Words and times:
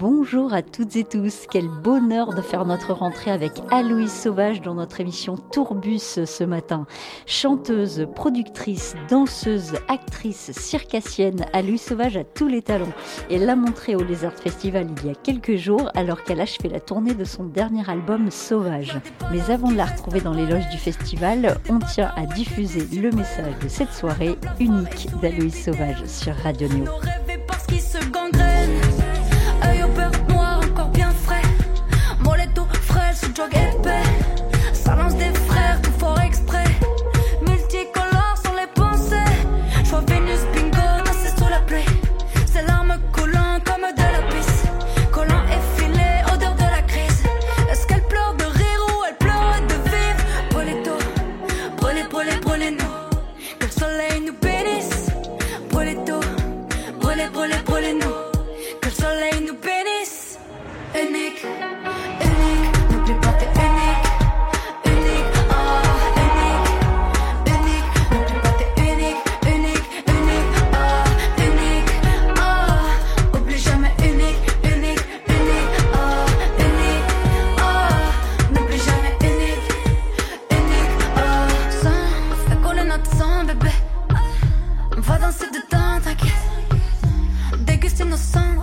Bonjour 0.00 0.54
à 0.54 0.62
toutes 0.62 0.96
et 0.96 1.04
tous, 1.04 1.46
quel 1.50 1.68
bonheur 1.68 2.32
de 2.32 2.40
faire 2.40 2.64
notre 2.64 2.94
rentrée 2.94 3.30
avec 3.30 3.52
Aloïse 3.70 4.10
Sauvage 4.10 4.62
dans 4.62 4.72
notre 4.72 4.98
émission 5.02 5.36
Tourbus 5.36 6.24
ce 6.24 6.42
matin. 6.42 6.86
Chanteuse, 7.26 8.06
productrice, 8.14 8.94
danseuse, 9.10 9.74
actrice, 9.88 10.52
circassienne, 10.52 11.44
Aloïse 11.52 11.82
Sauvage 11.82 12.16
a 12.16 12.24
tous 12.24 12.48
les 12.48 12.62
talents 12.62 12.94
et 13.28 13.36
l'a 13.36 13.56
montré 13.56 13.94
au 13.94 14.02
Lézard 14.02 14.32
Festival 14.32 14.86
il 15.02 15.08
y 15.08 15.10
a 15.10 15.14
quelques 15.14 15.56
jours 15.56 15.90
alors 15.94 16.24
qu'elle 16.24 16.40
achevait 16.40 16.70
la 16.70 16.80
tournée 16.80 17.12
de 17.12 17.24
son 17.24 17.44
dernier 17.44 17.86
album 17.86 18.30
Sauvage. 18.30 18.98
Mais 19.30 19.50
avant 19.50 19.70
de 19.70 19.76
la 19.76 19.84
retrouver 19.84 20.22
dans 20.22 20.32
les 20.32 20.46
loges 20.46 20.70
du 20.70 20.78
festival, 20.78 21.58
on 21.68 21.78
tient 21.78 22.10
à 22.16 22.24
diffuser 22.24 22.86
le 22.98 23.10
message 23.10 23.52
de 23.62 23.68
cette 23.68 23.92
soirée 23.92 24.38
unique 24.60 25.08
d'Aloïse 25.20 25.62
Sauvage 25.62 26.02
sur 26.06 26.34
Radio 26.36 26.68
Néo. 26.68 26.86
forget 33.40 33.69
Déguster 88.00 88.04
nos 88.06 88.16
cendres. 88.16 88.59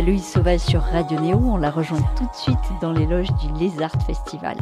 D'Aloïse 0.00 0.24
Sauvage 0.24 0.60
sur 0.60 0.80
Radio 0.80 1.20
Néo. 1.20 1.36
On 1.36 1.58
la 1.58 1.70
rejoint 1.70 2.00
tout 2.16 2.24
de 2.24 2.34
suite 2.34 2.56
dans 2.80 2.90
les 2.90 3.04
loges 3.04 3.28
du 3.34 3.52
Lézard 3.60 3.92
Festival. 4.06 4.56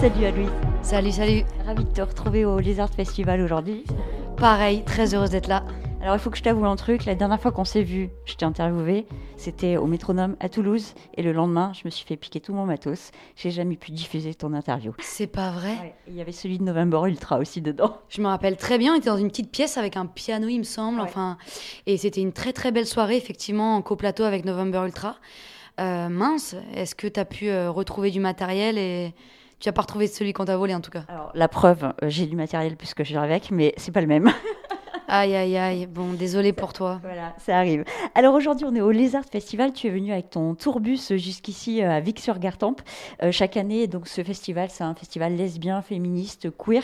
Salut 0.00 0.24
Aloïse. 0.24 0.48
Salut, 0.80 1.12
salut. 1.12 1.44
Ravie 1.66 1.84
de 1.84 1.90
te 1.90 2.00
retrouver 2.00 2.46
au 2.46 2.58
Lézard 2.58 2.88
Festival 2.88 3.42
aujourd'hui. 3.42 3.84
Pareil, 4.38 4.82
très 4.84 5.14
heureuse 5.14 5.28
d'être 5.28 5.48
là. 5.48 5.62
Alors 6.00 6.14
il 6.14 6.20
faut 6.20 6.30
que 6.30 6.38
je 6.38 6.42
t'avoue 6.42 6.64
un 6.64 6.76
truc, 6.76 7.04
la 7.06 7.14
dernière 7.16 7.40
fois 7.40 7.50
qu'on 7.50 7.64
s'est 7.64 7.82
vu, 7.82 8.08
je 8.24 8.34
t'ai 8.34 8.44
interviewé, 8.44 9.06
c'était 9.36 9.76
au 9.76 9.86
métronome 9.86 10.36
à 10.38 10.48
Toulouse 10.48 10.94
et 11.14 11.22
le 11.22 11.32
lendemain, 11.32 11.72
je 11.74 11.82
me 11.84 11.90
suis 11.90 12.06
fait 12.06 12.16
piquer 12.16 12.40
tout 12.40 12.54
mon 12.54 12.64
matos. 12.66 13.10
J'ai 13.36 13.50
jamais 13.50 13.76
pu 13.76 13.90
diffuser 13.90 14.32
ton 14.34 14.54
interview. 14.54 14.94
C'est 15.00 15.26
pas 15.26 15.50
vrai. 15.50 15.70
Ouais, 15.70 15.94
Il 16.06 16.14
y 16.14 16.20
avait 16.20 16.32
celui 16.32 16.58
de 16.58 16.62
November 16.62 17.00
Ultra 17.06 17.38
aussi 17.38 17.60
dedans. 17.60 17.98
Je 18.08 18.22
me 18.22 18.28
rappelle 18.28 18.56
très 18.56 18.78
bien, 18.78 18.94
on 18.94 18.96
était 18.96 19.10
dans 19.10 19.18
une 19.18 19.28
petite 19.28 19.50
pièce 19.50 19.76
avec 19.76 19.96
un 19.96 20.06
piano, 20.06 20.46
il 20.46 20.58
me 20.58 20.64
semble. 20.64 21.00
Ouais. 21.00 21.04
Enfin, 21.04 21.36
et 21.86 21.96
c'était 21.96 22.20
une 22.20 22.32
très 22.32 22.52
très 22.52 22.70
belle 22.70 22.86
soirée, 22.86 23.16
effectivement, 23.16 23.74
en 23.74 23.82
coplateau 23.82 24.22
avec 24.22 24.44
November 24.44 24.82
Ultra. 24.86 25.16
Euh, 25.80 26.08
mince, 26.08 26.54
est-ce 26.74 26.94
que 26.94 27.06
tu 27.08 27.18
as 27.20 27.24
pu 27.24 27.48
euh, 27.48 27.70
retrouver 27.70 28.10
du 28.10 28.20
matériel 28.20 28.78
et 28.78 29.14
tu 29.60 29.68
n'as 29.68 29.72
pas 29.72 29.82
retrouvé 29.82 30.06
celui 30.06 30.32
qu'on 30.32 30.44
t'a 30.44 30.56
volé 30.56 30.74
en 30.74 30.80
tout 30.80 30.90
cas? 30.90 31.04
Alors 31.08 31.32
la 31.34 31.48
preuve, 31.48 31.84
euh, 31.84 32.08
j'ai 32.08 32.26
du 32.26 32.36
matériel 32.36 32.76
puisque 32.76 33.02
j'ai 33.02 33.16
avec, 33.16 33.50
mais 33.50 33.74
c'est 33.76 33.92
pas 33.92 34.00
le 34.00 34.06
même. 34.06 34.30
Aïe 35.10 35.34
aïe 35.34 35.56
aïe, 35.56 35.86
bon, 35.86 36.12
désolé 36.12 36.52
pour 36.52 36.74
toi. 36.74 37.00
Voilà, 37.02 37.34
ça 37.38 37.56
arrive. 37.56 37.84
Alors 38.14 38.34
aujourd'hui, 38.34 38.66
on 38.68 38.74
est 38.74 38.82
au 38.82 38.90
Lézard 38.90 39.24
Festival. 39.24 39.72
Tu 39.72 39.86
es 39.86 39.90
venu 39.90 40.12
avec 40.12 40.28
ton 40.28 40.54
tourbus 40.54 41.16
jusqu'ici 41.16 41.82
euh, 41.82 41.90
à 41.90 42.00
Vic-sur-Gartempe. 42.00 42.82
Euh, 43.22 43.32
chaque 43.32 43.56
année, 43.56 43.86
donc 43.86 44.06
ce 44.06 44.22
festival, 44.22 44.68
c'est 44.70 44.84
un 44.84 44.94
festival 44.94 45.34
lesbien, 45.34 45.80
féministe, 45.80 46.48
queer. 46.58 46.82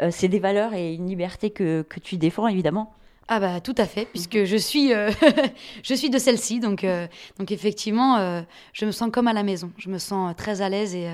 Euh, 0.00 0.08
c'est 0.10 0.28
des 0.28 0.38
valeurs 0.38 0.72
et 0.72 0.94
une 0.94 1.06
liberté 1.06 1.50
que, 1.50 1.82
que 1.82 2.00
tu 2.00 2.16
défends, 2.16 2.48
évidemment. 2.48 2.94
Ah 3.28 3.40
bah 3.40 3.60
tout 3.60 3.74
à 3.76 3.86
fait, 3.86 4.06
puisque 4.06 4.44
je 4.44 4.56
suis, 4.56 4.92
euh, 4.92 5.10
je 5.82 5.94
suis 5.94 6.10
de 6.10 6.18
celle-ci, 6.18 6.60
donc, 6.60 6.84
euh, 6.84 7.08
donc 7.40 7.50
effectivement, 7.50 8.18
euh, 8.18 8.42
je 8.72 8.86
me 8.86 8.92
sens 8.92 9.10
comme 9.12 9.26
à 9.26 9.32
la 9.32 9.42
maison. 9.42 9.72
Je 9.78 9.90
me 9.90 9.98
sens 9.98 10.34
très 10.36 10.62
à 10.62 10.68
l'aise 10.68 10.94
et, 10.94 11.10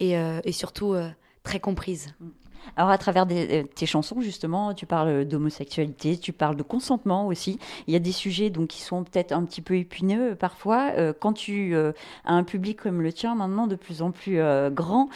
et, 0.00 0.14
et 0.44 0.52
surtout 0.52 0.94
très 1.44 1.60
comprise. 1.60 2.14
Alors 2.76 2.90
à 2.90 2.98
travers 2.98 3.26
euh, 3.30 3.62
tes 3.62 3.86
chansons, 3.86 4.20
justement, 4.20 4.74
tu 4.74 4.86
parles 4.86 5.24
d'homosexualité, 5.24 6.18
tu 6.18 6.32
parles 6.32 6.56
de 6.56 6.62
consentement 6.62 7.26
aussi. 7.26 7.58
Il 7.86 7.92
y 7.92 7.96
a 7.96 8.00
des 8.00 8.12
sujets 8.12 8.50
donc 8.50 8.68
qui 8.68 8.80
sont 8.80 9.04
peut-être 9.04 9.32
un 9.32 9.44
petit 9.44 9.62
peu 9.62 9.76
épineux 9.76 10.32
euh, 10.32 10.34
parfois. 10.34 10.92
Euh, 10.96 11.12
quand 11.18 11.32
tu 11.32 11.76
as 11.76 11.92
un 12.24 12.44
public 12.44 12.80
comme 12.80 13.02
le 13.02 13.12
tien 13.12 13.34
maintenant 13.34 13.66
de 13.66 13.76
plus 13.76 14.02
en 14.02 14.10
plus 14.10 14.40
grand, 14.70 15.08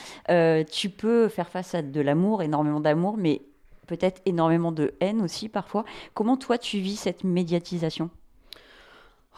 tu 0.70 0.90
peux 0.90 1.28
faire 1.28 1.48
face 1.48 1.74
à 1.74 1.82
de 1.82 2.00
l'amour, 2.00 2.42
énormément 2.42 2.80
d'amour, 2.80 3.16
mais 3.16 3.42
peut-être 3.86 4.20
énormément 4.26 4.72
de 4.72 4.94
haine 5.00 5.22
aussi 5.22 5.48
parfois. 5.48 5.84
Comment 6.14 6.36
toi 6.36 6.58
tu 6.58 6.78
vis 6.78 6.96
cette 6.96 7.24
médiatisation? 7.24 8.10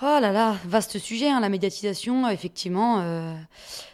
Oh 0.00 0.18
là 0.20 0.32
là, 0.32 0.56
vaste 0.64 0.98
sujet, 0.98 1.28
hein, 1.28 1.38
la 1.38 1.48
médiatisation, 1.48 2.28
effectivement, 2.28 3.00
euh, 3.02 3.34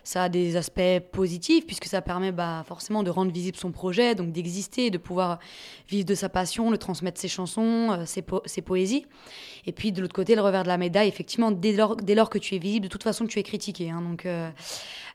ça 0.04 0.22
a 0.22 0.28
des 0.30 0.56
aspects 0.56 1.00
positifs 1.12 1.66
puisque 1.66 1.84
ça 1.84 2.00
permet 2.00 2.32
bah, 2.32 2.64
forcément 2.66 3.02
de 3.02 3.10
rendre 3.10 3.30
visible 3.30 3.58
son 3.58 3.72
projet, 3.72 4.14
donc 4.14 4.32
d'exister, 4.32 4.88
de 4.90 4.96
pouvoir 4.96 5.38
vivre 5.88 6.06
de 6.06 6.14
sa 6.14 6.30
passion, 6.30 6.70
de 6.70 6.76
transmettre 6.76 7.20
ses 7.20 7.28
chansons, 7.28 7.90
euh, 7.92 8.06
ses, 8.06 8.22
po- 8.22 8.40
ses 8.46 8.62
poésies. 8.62 9.04
Et 9.66 9.72
puis 9.72 9.92
de 9.92 10.00
l'autre 10.00 10.14
côté, 10.14 10.34
le 10.34 10.40
revers 10.40 10.62
de 10.62 10.68
la 10.68 10.78
médaille, 10.78 11.08
effectivement, 11.08 11.50
dès 11.50 11.72
lors, 11.72 11.96
que 12.30 12.38
tu 12.38 12.54
es 12.54 12.58
visible, 12.58 12.84
de 12.84 12.90
toute 12.90 13.02
façon, 13.02 13.26
tu 13.26 13.38
es 13.38 13.42
critiqué. 13.42 13.90
hein, 13.90 14.00
donc, 14.00 14.24
euh, 14.24 14.50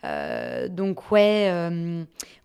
euh, 0.04 0.68
donc 0.68 1.12
ouais, 1.12 1.52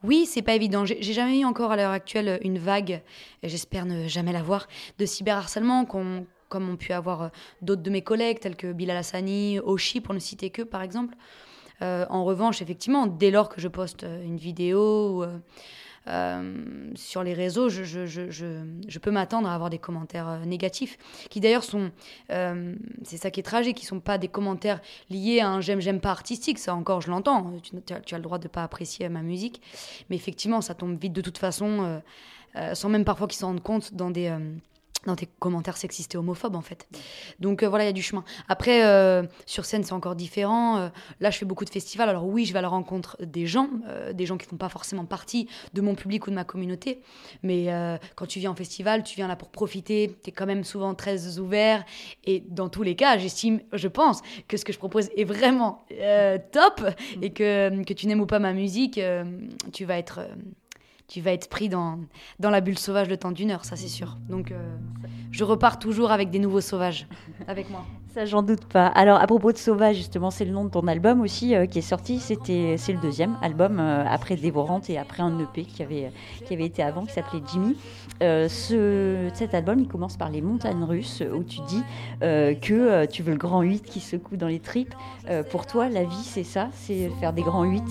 oui, 0.03 0.25
c'est 0.27 0.43
pas 0.43 0.55
évident. 0.55 0.87
J'ai 0.87 1.03
j'ai 1.03 1.13
jamais 1.13 1.41
eu 1.41 1.45
encore 1.45 1.73
à 1.73 1.77
l'heure 1.77 1.91
actuelle 1.91 2.39
une 2.43 2.59
vague, 2.59 3.03
et 3.43 3.49
j'espère 3.51 3.85
ne 3.85 4.09
jamais 4.09 4.33
l'avoir, 4.33 4.69
de 4.99 5.05
cyberharcèlement 5.05 5.85
qu'on 5.85 6.25
comme 6.49 6.69
ont 6.69 6.77
pu 6.77 6.93
avoir 6.93 7.23
euh, 7.23 7.29
d'autres 7.63 7.83
de 7.83 7.91
mes 7.91 8.03
collègues, 8.03 8.41
tels 8.41 8.57
que 8.57 8.73
Bilal 8.73 8.97
Hassani, 8.97 9.59
Oshi, 9.61 10.01
pour 10.01 10.15
ne 10.15 10.19
citer 10.19 10.51
que, 10.51 10.63
par 10.63 10.83
exemple. 10.83 11.15
Euh, 11.81 12.07
en 12.11 12.25
revanche, 12.25 12.61
effectivement, 12.61 13.07
dès 13.07 13.31
lors 13.31 13.49
que 13.49 13.61
je 13.61 13.69
poste 13.69 14.03
euh, 14.03 14.23
une 14.25 14.37
vidéo 14.37 15.25
sur 16.95 17.23
les 17.23 17.35
réseaux, 17.35 17.69
je, 17.69 18.99
peux 18.99 19.11
m'attendre 19.11 19.47
à 19.47 19.55
avoir 19.55 19.69
des 19.69 19.77
commentaires 19.77 20.41
négatifs, 20.47 20.97
qui 21.29 21.39
d'ailleurs 21.39 21.65
sont, 21.65 21.91
c'est 22.31 23.19
ça 23.19 23.31
qui 23.31 23.41
est 23.41 23.43
tragique, 23.43 23.77
qui 23.77 23.85
sont 23.85 24.01
pas 24.01 24.17
des 24.17 24.29
commentaires 24.29 24.81
liés 25.11 25.41
à 25.41 25.51
un 25.51 25.61
j'aime, 25.61 25.83
j'aime 25.83 26.01
pas 26.01 26.11
artistique, 26.11 26.59
ça 26.59 26.75
encore 26.75 27.03
je 27.03 27.11
l'entends, 27.11 27.53
tu, 27.63 27.73
tu, 28.07 28.15
as 28.15 28.17
le 28.17 28.23
droit 28.23 28.39
de 28.39 28.49
pas 28.49 28.63
apprécier 28.63 29.07
ma 29.11 29.21
musique, 29.21 29.61
mais 30.09 30.17
effectivement 30.17 30.63
ça 30.63 30.73
tombe 30.73 30.99
vite 30.99 31.13
de 31.13 31.21
toute 31.21 31.37
façon, 31.37 32.01
sans 32.73 32.89
même 32.89 33.05
parfois 33.05 33.27
qu'ils 33.27 33.41
s'en 33.41 33.49
rendent 33.49 33.63
compte 33.63 33.93
dans 33.93 34.11
des 34.11 34.35
dans 35.09 35.17
tes 35.17 35.27
commentaires 35.39 35.77
sexistes 35.77 36.15
et 36.15 36.19
homophobes 36.19 36.55
en 36.55 36.61
fait. 36.61 36.89
Donc 37.41 37.63
euh, 37.63 37.69
voilà, 37.69 37.85
il 37.85 37.89
y 37.89 37.91
a 37.91 37.95
du 37.95 38.03
chemin. 38.03 38.25
Après, 38.49 38.85
euh, 38.85 39.25
sur 39.47 39.65
scène, 39.65 39.83
c'est 39.83 39.93
encore 39.93 40.15
différent. 40.15 40.79
Euh, 40.79 40.89
là, 41.21 41.31
je 41.31 41.39
fais 41.39 41.45
beaucoup 41.45 41.65
de 41.65 41.71
festivals. 41.71 42.09
Alors 42.09 42.27
oui, 42.27 42.45
je 42.45 42.53
vais 42.53 42.59
à 42.59 42.63
la 42.63 42.69
rencontre 42.69 43.17
des 43.25 43.47
gens, 43.47 43.71
des 44.13 44.27
gens 44.27 44.37
qui 44.37 44.47
font 44.47 44.57
pas 44.57 44.69
forcément 44.69 45.05
partie 45.05 45.49
de 45.73 45.81
mon 45.81 45.95
public 45.95 46.27
ou 46.27 46.31
de 46.31 46.35
ma 46.35 46.45
communauté. 46.45 47.03
Mais 47.43 47.69
quand 48.15 48.27
tu 48.27 48.39
viens 48.39 48.51
en 48.51 48.55
festival, 48.55 49.03
tu 49.03 49.17
viens 49.17 49.29
là 49.29 49.37
pour 49.37 49.51
profiter. 49.51 50.17
Tu 50.23 50.31
es 50.31 50.33
quand 50.33 50.47
même 50.47 50.65
souvent 50.65 50.95
très 50.95 51.39
ouvert. 51.39 51.85
Et 52.25 52.41
dans 52.41 52.69
tous 52.69 52.83
les 52.83 52.95
cas, 52.95 53.19
j'estime, 53.19 53.61
je 53.73 53.89
pense, 53.89 54.21
que 54.47 54.57
ce 54.57 54.65
que 54.65 54.73
je 54.73 54.79
propose 54.79 55.09
est 55.17 55.25
vraiment 55.25 55.85
top. 56.53 56.83
Et 57.23 57.31
que, 57.31 57.83
que 57.85 57.93
tu 57.95 58.07
n'aimes 58.07 58.21
ou 58.21 58.27
pas 58.27 58.39
ma 58.39 58.53
musique, 58.53 59.01
tu 59.73 59.85
vas 59.85 59.99
être 59.99 60.21
tu 61.09 61.23
vas 61.23 61.33
être 61.33 61.49
pris 61.49 61.71
dans, 61.71 61.99
dans 62.39 62.51
la 62.51 62.61
bulle 62.61 62.79
sauvage 62.79 63.09
le 63.09 63.17
temps 63.17 63.33
d'une 63.33 63.51
heure, 63.51 63.65
ça 63.65 63.77
c'est 63.77 63.89
sûr. 63.89 64.19
Donc 64.29 64.53
euh, 64.53 64.77
je 65.31 65.43
repars 65.43 65.79
toujours 65.79 66.11
avec 66.11 66.31
des 66.31 66.39
nouveaux 66.39 66.61
sauvages 66.61 67.07
avec 67.49 67.71
moi. 67.71 67.85
Ça, 68.15 68.27
j'en 68.27 68.43
doute 68.43 68.65
pas. 68.65 68.87
Alors, 68.89 69.21
à 69.21 69.27
propos 69.27 69.53
de 69.53 69.59
Sauvage, 69.59 69.97
justement, 69.97 70.31
c'est 70.31 70.47
le 70.47 70.51
nom 70.51 70.65
de 70.65 70.71
ton 70.71 70.87
album 70.87 71.21
aussi 71.21 71.55
euh, 71.55 71.67
qui 71.67 71.79
est 71.79 71.83
sorti. 71.83 72.19
C'était, 72.19 72.77
c'est 72.79 72.95
le 72.95 72.99
deuxième 73.01 73.37
album 73.43 73.79
euh, 73.79 74.03
après 74.09 74.35
Dévorante 74.37 74.89
et 74.89 74.99
après 74.99 75.23
un 75.23 75.39
EP 75.39 75.65
qui 75.65 75.83
avait, 75.83 76.11
qui 76.47 76.55
avait 76.55 76.65
été 76.65 76.83
avant, 76.83 77.05
qui 77.05 77.13
s'appelait 77.13 77.43
Jimmy. 77.53 77.77
ce, 78.21 79.29
cet 79.35 79.55
album, 79.55 79.81
il 79.81 79.89
commence 79.89 80.17
par 80.17 80.31
les 80.31 80.41
montagnes 80.41 80.85
russes 80.85 81.23
où 81.33 81.45
tu 81.45 81.61
dis 81.69 81.83
que 82.21 83.05
tu 83.07 83.23
veux 83.23 83.33
le 83.33 83.39
grand 83.39 83.61
8 83.61 83.85
qui 83.85 84.01
secoue 84.01 84.37
dans 84.37 84.49
les 84.49 84.61
tripes. 84.61 84.95
pour 85.51 85.67
toi, 85.67 85.89
la 85.89 86.05
vie, 86.05 86.25
c'est 86.25 86.45
ça? 86.45 86.69
C'est 86.73 87.11
faire 87.21 87.33
des 87.33 87.43
grands 87.43 87.65
8 87.65 87.83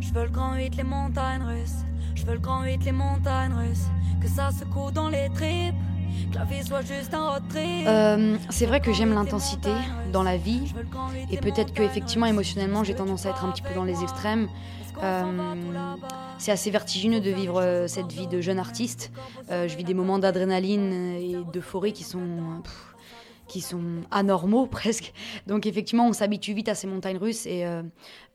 Je 0.00 0.12
veux 0.12 0.24
le 0.24 0.30
grand 0.30 0.56
8, 0.56 0.76
les 0.76 0.82
montagnes 0.82 1.42
russes. 1.42 1.86
Je 2.16 2.24
veux 2.24 2.32
le 2.32 2.40
grand 2.40 2.64
8, 2.64 2.84
les 2.84 2.92
montagnes 2.92 3.52
russes. 3.52 3.86
Que 4.20 4.26
ça 4.26 4.50
secoue 4.50 4.90
dans 4.90 5.10
les 5.10 5.28
tripes. 5.34 5.74
Que 6.32 6.38
la 6.38 6.44
vie 6.44 6.64
soit 6.64 6.80
juste 6.80 7.12
un 7.12 7.28
road 7.28 7.42
trip. 7.50 7.86
Euh, 7.86 8.36
c'est 8.48 8.64
vrai 8.64 8.80
que 8.80 8.92
j'aime 8.92 9.12
l'intensité 9.12 9.70
dans 10.12 10.22
la 10.22 10.38
vie. 10.38 10.72
Et 11.30 11.36
peut-être 11.36 11.74
que 11.74 11.82
effectivement 11.82 12.26
émotionnellement, 12.26 12.84
j'ai 12.84 12.94
tendance 12.94 13.26
à 13.26 13.30
être 13.30 13.44
un 13.44 13.52
petit 13.52 13.62
peu 13.62 13.74
dans 13.74 13.84
les 13.84 14.02
extrêmes. 14.02 14.48
Euh, 15.02 15.94
c'est 16.38 16.52
assez 16.52 16.70
vertigineux 16.70 17.20
de 17.20 17.30
vivre 17.30 17.60
euh, 17.60 17.86
cette 17.86 18.10
vie 18.10 18.26
de 18.26 18.40
jeune 18.40 18.58
artiste. 18.58 19.12
Je 19.50 19.76
vis 19.76 19.84
des 19.84 19.94
moments 19.94 20.18
d'adrénaline 20.18 20.92
et 21.20 21.36
d'euphorie 21.52 21.92
qui 21.92 22.02
sont. 22.02 22.62
Pff, 22.64 22.96
qui 23.46 23.60
sont 23.60 24.02
anormaux 24.10 24.66
presque. 24.70 25.12
Donc 25.46 25.66
effectivement, 25.66 26.08
on 26.08 26.12
s'habitue 26.12 26.52
vite 26.52 26.68
à 26.68 26.74
ces 26.74 26.86
montagnes 26.86 27.18
russes 27.18 27.46
et 27.46 27.64
euh, 27.64 27.82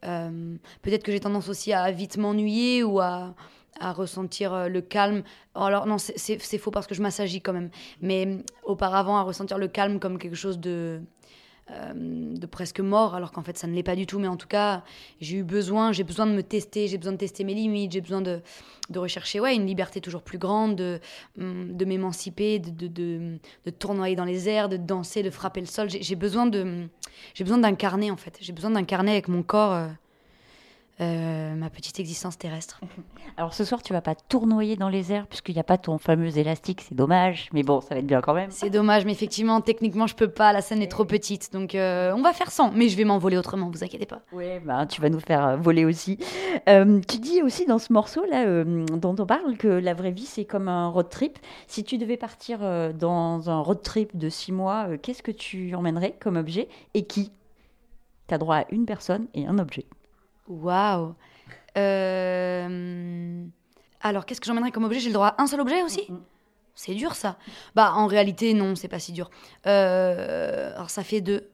euh, 0.06 0.56
peut-être 0.82 1.04
que 1.04 1.12
j'ai 1.12 1.20
tendance 1.20 1.50
aussi 1.50 1.74
à 1.74 1.92
vite 1.92 2.18
m'ennuyer 2.18 2.84
ou 2.84 3.00
à, 3.00 3.34
à 3.80 3.94
ressentir 3.94 4.54
euh, 4.54 4.68
le 4.68 4.82
calme. 4.82 5.24
Alors 5.56 5.86
non, 5.86 5.98
c'est 5.98 6.58
faux 6.58 6.72
parce 6.72 6.88
que 6.88 6.96
je 6.96 7.02
m'assagis 7.02 7.42
quand 7.42 7.54
même. 7.54 7.70
Mais 8.02 8.28
euh, 8.28 8.38
auparavant, 8.64 9.18
à 9.18 9.24
ressentir 9.24 9.58
le 9.58 9.68
calme 9.68 10.00
comme 10.00 10.18
quelque 10.18 10.36
chose 10.36 10.60
de, 10.60 11.02
euh, 11.72 11.94
de 11.96 12.46
presque 12.46 12.80
mort, 12.80 13.16
alors 13.16 13.32
qu'en 13.32 13.44
fait 13.44 13.58
ça 13.58 13.68
ne 13.68 13.74
l'est 13.74 13.84
pas 13.84 13.96
du 13.96 14.06
tout. 14.06 14.20
Mais 14.20 14.28
en 14.28 14.38
tout 14.38 14.48
cas, 14.48 14.84
j'ai 15.20 15.38
eu 15.38 15.44
besoin, 15.44 15.92
j'ai 15.92 16.04
besoin 16.04 16.26
de 16.26 16.34
me 16.34 16.44
tester, 16.44 16.88
j'ai 16.88 16.98
besoin 16.98 17.14
de 17.14 17.18
tester 17.18 17.44
mes 17.44 17.54
limites, 17.54 17.94
j'ai 17.94 18.02
besoin 18.02 18.22
de, 18.22 18.42
de, 18.90 19.00
rechercher 19.00 19.40
ouais, 19.40 19.56
une 19.56 19.66
liberté 19.66 20.02
toujours 20.02 20.22
plus 20.22 20.38
grande, 20.38 20.76
de, 20.76 21.00
mm, 21.38 21.76
de 21.76 21.86
m'émanciper, 21.86 22.60
de, 22.60 22.88
de, 22.88 23.40
tournoyer 23.80 24.16
dans 24.16 24.26
les 24.26 24.50
airs, 24.50 24.70
de 24.70 24.78
danser, 24.78 25.24
de 25.24 25.30
frapper 25.30 25.62
le 25.62 25.68
sol. 25.68 25.90
J'ai 25.90 26.16
besoin 26.16 26.46
de, 26.46 26.88
j'ai 27.34 27.44
besoin 27.44 27.60
d'incarner 27.60 28.12
en 28.12 28.18
fait. 28.18 28.38
J'ai 28.42 28.54
besoin 28.54 28.72
d'incarner 28.72 29.12
avec 29.12 29.28
mon 29.28 29.44
corps. 29.44 29.88
Euh, 31.02 31.56
ma 31.56 31.70
petite 31.70 32.00
existence 32.00 32.38
terrestre. 32.38 32.82
Alors 33.38 33.54
ce 33.54 33.64
soir, 33.64 33.82
tu 33.82 33.94
vas 33.94 34.02
pas 34.02 34.16
tournoyer 34.16 34.76
dans 34.76 34.90
les 34.90 35.12
airs 35.12 35.26
puisqu'il 35.28 35.56
n'y 35.56 35.60
a 35.60 35.64
pas 35.64 35.78
ton 35.78 35.98
fameux 35.98 36.38
élastique, 36.38 36.82
c'est 36.82 36.96
dommage, 36.96 37.50
mais 37.54 37.64
bon, 37.64 37.82
ça 37.82 37.96
va 37.96 38.00
être 38.00 38.08
bien 38.08 38.22
quand 38.22 38.34
même. 38.34 38.52
C'est 38.52 38.70
dommage, 38.70 39.06
mais 39.06 39.12
effectivement, 39.12 39.62
techniquement, 39.62 40.06
je 40.08 40.16
peux 40.16 40.28
pas, 40.28 40.54
la 40.54 40.62
scène 40.62 40.82
est 40.82 40.92
trop 40.92 41.06
petite, 41.06 41.52
donc 41.54 41.76
euh, 41.76 42.14
on 42.16 42.22
va 42.22 42.34
faire 42.34 42.52
sans, 42.52 42.72
mais 42.72 42.90
je 42.90 42.98
vais 42.98 43.04
m'envoler 43.04 43.38
autrement, 43.38 43.70
vous 43.70 43.84
inquiétez 43.84 44.06
pas. 44.06 44.22
Oui, 44.32 44.60
bah, 44.64 44.86
tu 44.86 45.02
vas 45.02 45.10
nous 45.10 45.20
faire 45.20 45.46
euh, 45.46 45.56
voler 45.58 45.86
aussi. 45.86 46.20
Euh, 46.70 47.00
tu 47.08 47.18
dis 47.18 47.42
aussi 47.42 47.66
dans 47.66 47.80
ce 47.80 47.92
morceau 47.92 48.24
là 48.26 48.64
dont 48.64 49.16
on 49.18 49.26
parle 49.26 49.58
que 49.58 49.68
la 49.68 49.94
vraie 49.94 50.12
vie 50.12 50.26
c'est 50.26 50.46
comme 50.46 50.68
un 50.68 50.90
road 50.90 51.10
trip. 51.10 51.40
Si 51.68 51.84
tu 51.84 51.98
devais 51.98 52.18
partir 52.18 52.60
dans 52.94 53.50
un 53.50 53.60
road 53.60 53.82
trip 53.82 54.16
de 54.18 54.30
six 54.30 54.52
mois, 54.52 54.88
qu'est-ce 55.02 55.24
que 55.24 55.32
tu 55.32 55.74
emmènerais 55.76 56.16
comme 56.20 56.36
objet 56.36 56.68
et 56.94 57.04
qui? 57.04 57.32
Tu 58.28 58.34
as 58.34 58.38
droit 58.38 58.58
à 58.58 58.66
une 58.72 58.86
personne 58.86 59.28
et 59.34 59.48
un 59.48 59.58
objet. 59.58 59.86
Waouh 60.52 61.16
euh... 61.78 63.46
Alors, 64.02 64.26
qu'est-ce 64.26 64.42
que 64.42 64.48
j'emmènerais 64.48 64.72
comme 64.72 64.84
objet? 64.84 65.00
J'ai 65.00 65.10
le 65.10 65.14
droit 65.14 65.28
à 65.28 65.42
un 65.42 65.48
seul 65.48 65.62
objet 65.62 65.82
aussi? 65.84 66.08
C'est 66.76 66.96
dur 66.96 67.16
ça. 67.16 67.38
Bah, 67.76 67.94
en 67.96 68.08
réalité, 68.08 68.54
non, 68.54 68.76
c'est 68.76 68.88
pas 68.88 69.00
si 69.00 69.14
dur. 69.14 69.30
Euh... 69.68 70.74
Alors, 70.76 70.90
ça 70.90 71.04
fait 71.04 71.22
deux. 71.22 71.48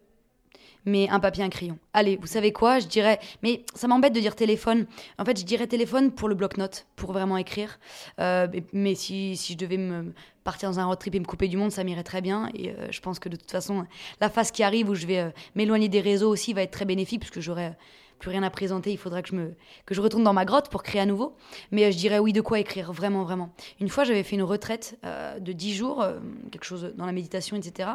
Mais 0.85 1.09
un 1.09 1.19
papier, 1.19 1.44
un 1.44 1.49
crayon. 1.49 1.77
Allez, 1.94 2.15
vous 2.15 2.27
savez 2.27 2.53
quoi? 2.53 2.79
Je 2.79 2.88
dirais. 2.88 3.19
Mais 3.44 3.65
ça 3.75 3.88
m'embête 3.88 4.13
de 4.13 4.21
dire 4.21 4.35
téléphone. 4.35 4.88
En 5.19 5.25
fait, 5.25 5.38
je 5.38 5.44
dirais 5.44 5.67
téléphone 5.67 6.11
pour 6.11 6.29
le 6.29 6.35
bloc-notes, 6.35 6.88
pour 6.95 7.11
vraiment 7.11 7.35
écrire. 7.38 7.77
Euh, 8.19 8.47
mais- 8.71 8.95
si, 8.95 9.35
si 9.35 9.53
je 9.53 9.57
devais 9.57 9.77
me 9.77 10.13
partir 10.45 10.69
dans 10.69 10.79
un 10.79 10.85
road 10.85 10.97
trip 10.97 11.13
et 11.13 11.19
me 11.19 11.25
couper 11.25 11.49
du 11.49 11.57
monde, 11.57 11.71
ça 11.71 11.83
m'irait 11.83 12.05
très 12.05 12.21
bien. 12.21 12.49
Et 12.55 12.73
je 12.89 12.99
pense 13.01 13.19
que 13.19 13.27
de 13.27 13.35
toute 13.35 13.51
façon, 13.51 13.85
la 14.21 14.29
phase 14.29 14.49
qui 14.49 14.63
arrive 14.63 14.89
où 14.89 14.95
je 14.95 15.05
vais 15.05 15.33
m'éloigner 15.55 15.89
des 15.89 15.99
réseaux 15.99 16.29
aussi 16.29 16.53
va 16.53 16.61
être 16.61 16.71
très 16.71 16.85
bénéfique 16.85 17.19
puisque 17.19 17.41
j'aurai 17.41 17.73
plus 18.19 18.30
rien 18.30 18.44
à 18.44 18.50
présenter. 18.50 18.92
Il 18.92 18.98
faudra 18.98 19.22
que 19.22 19.30
je, 19.30 19.36
me, 19.36 19.56
que 19.86 19.94
je 19.94 20.02
retourne 20.02 20.24
dans 20.24 20.34
ma 20.34 20.46
grotte 20.46 20.69
pour 20.69 20.84
créer 20.84 21.02
à 21.02 21.06
nouveau. 21.06 21.36
Mais 21.72 21.86
euh, 21.86 21.92
je 21.92 21.98
dirais 21.98 22.19
oui, 22.19 22.34
de 22.34 22.42
quoi 22.42 22.60
écrire, 22.60 22.92
vraiment, 22.92 23.24
vraiment. 23.24 23.54
Une 23.80 23.90
fois, 23.90 24.04
j'avais 24.04 24.24
fait 24.24 24.36
une 24.36 24.44
retraite 24.44 24.98
euh, 25.06 25.40
de 25.40 25.52
10 25.52 25.75
jours, 25.75 26.02
euh, 26.02 26.19
quelque 26.52 26.66
chose 26.66 26.94
dans 26.96 27.06
la 27.06 27.12
méditation, 27.12 27.56
etc. 27.56 27.90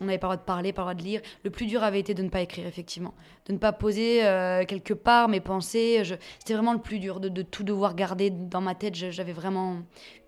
On 0.00 0.04
n'avait 0.04 0.18
pas 0.18 0.28
le 0.28 0.34
droit 0.34 0.36
de 0.36 0.46
parler, 0.46 0.72
pas 0.72 0.82
le 0.82 0.84
droit 0.86 0.94
de 0.94 1.02
lire. 1.02 1.20
Le 1.42 1.50
plus 1.50 1.66
dur 1.66 1.82
avait 1.82 1.98
été 1.98 2.14
de 2.14 2.22
ne 2.22 2.28
pas 2.28 2.40
écrire, 2.40 2.66
effectivement. 2.66 3.14
De 3.46 3.52
ne 3.52 3.58
pas 3.58 3.72
poser 3.72 4.18
quelque 4.68 4.94
part 4.94 5.28
mes 5.28 5.40
pensées. 5.40 6.04
C'était 6.38 6.54
vraiment 6.54 6.72
le 6.72 6.78
plus 6.78 7.00
dur, 7.00 7.18
de, 7.18 7.42
tout 7.42 7.64
devoir 7.64 7.96
garder 7.96 8.30
dans 8.30 8.60
ma 8.60 8.76
tête. 8.76 8.94
J'avais 8.94 9.32
vraiment 9.32 9.78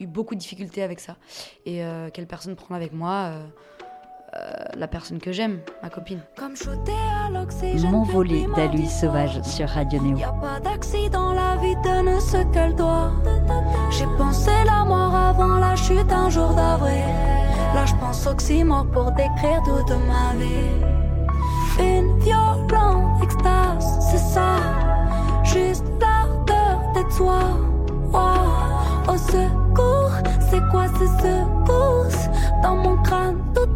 eu 0.01 0.09
beaucoup 0.09 0.35
de 0.35 0.41
difficultés 0.41 0.83
avec 0.83 0.99
ça. 0.99 1.19
Et 1.67 1.83
quelle 2.13 2.27
personne 2.27 2.57
prendre 2.57 2.75
avec 2.75 2.93
moi 2.93 3.33
La 4.77 4.87
personne 4.87 5.19
que 5.19 5.33
j'aime, 5.33 5.59
ma 5.83 5.91
copine. 5.91 6.21
M'envoler 7.91 8.47
mardi 8.47 8.87
Sauvage 8.87 9.43
sur 9.43 9.69
Radio 9.69 10.01
Néo. 10.01 10.17
Y 10.19 10.25
a 10.25 10.33
pas 10.33 10.61
d'accident, 10.61 11.33
la 11.33 11.57
vie 11.57 11.77
donne 11.83 12.21
ce 12.21 12.39
qu'elle 12.53 12.75
doit. 12.77 13.11
J'ai 13.91 14.07
pensé 14.17 14.51
la 14.65 14.85
mort 14.85 15.15
avant 15.15 15.59
la 15.59 15.75
chute 15.77 16.13
un 16.13 16.31
jour 16.31 16.51
d'avril. 16.55 17.05
Là, 17.75 17.85
je 17.87 17.95
pense 17.97 18.27
oxymore 18.27 18.87
pour 18.87 19.11
décrire 19.13 19.63
toute 19.65 19.91
ma 19.91 20.35
vie. 20.39 20.71
Une 21.79 22.19
violente 22.21 23.23
extase, 23.23 23.99
c'est 24.11 24.19
ça. 24.19 24.57
Juste 25.45 25.85
l'ardeur 26.01 26.81
d'être 26.95 27.13
soi. 27.13 27.41
Wow. 28.13 29.13
Au 29.13 29.17
secours, 29.17 30.13
c'est 30.51 30.63
quoi 30.71 30.87
ces 30.99 31.07
secousses? 31.07 32.29
Dans 32.63 32.77
mon 32.77 32.97
crâne, 33.03 33.39
tout 33.55 33.69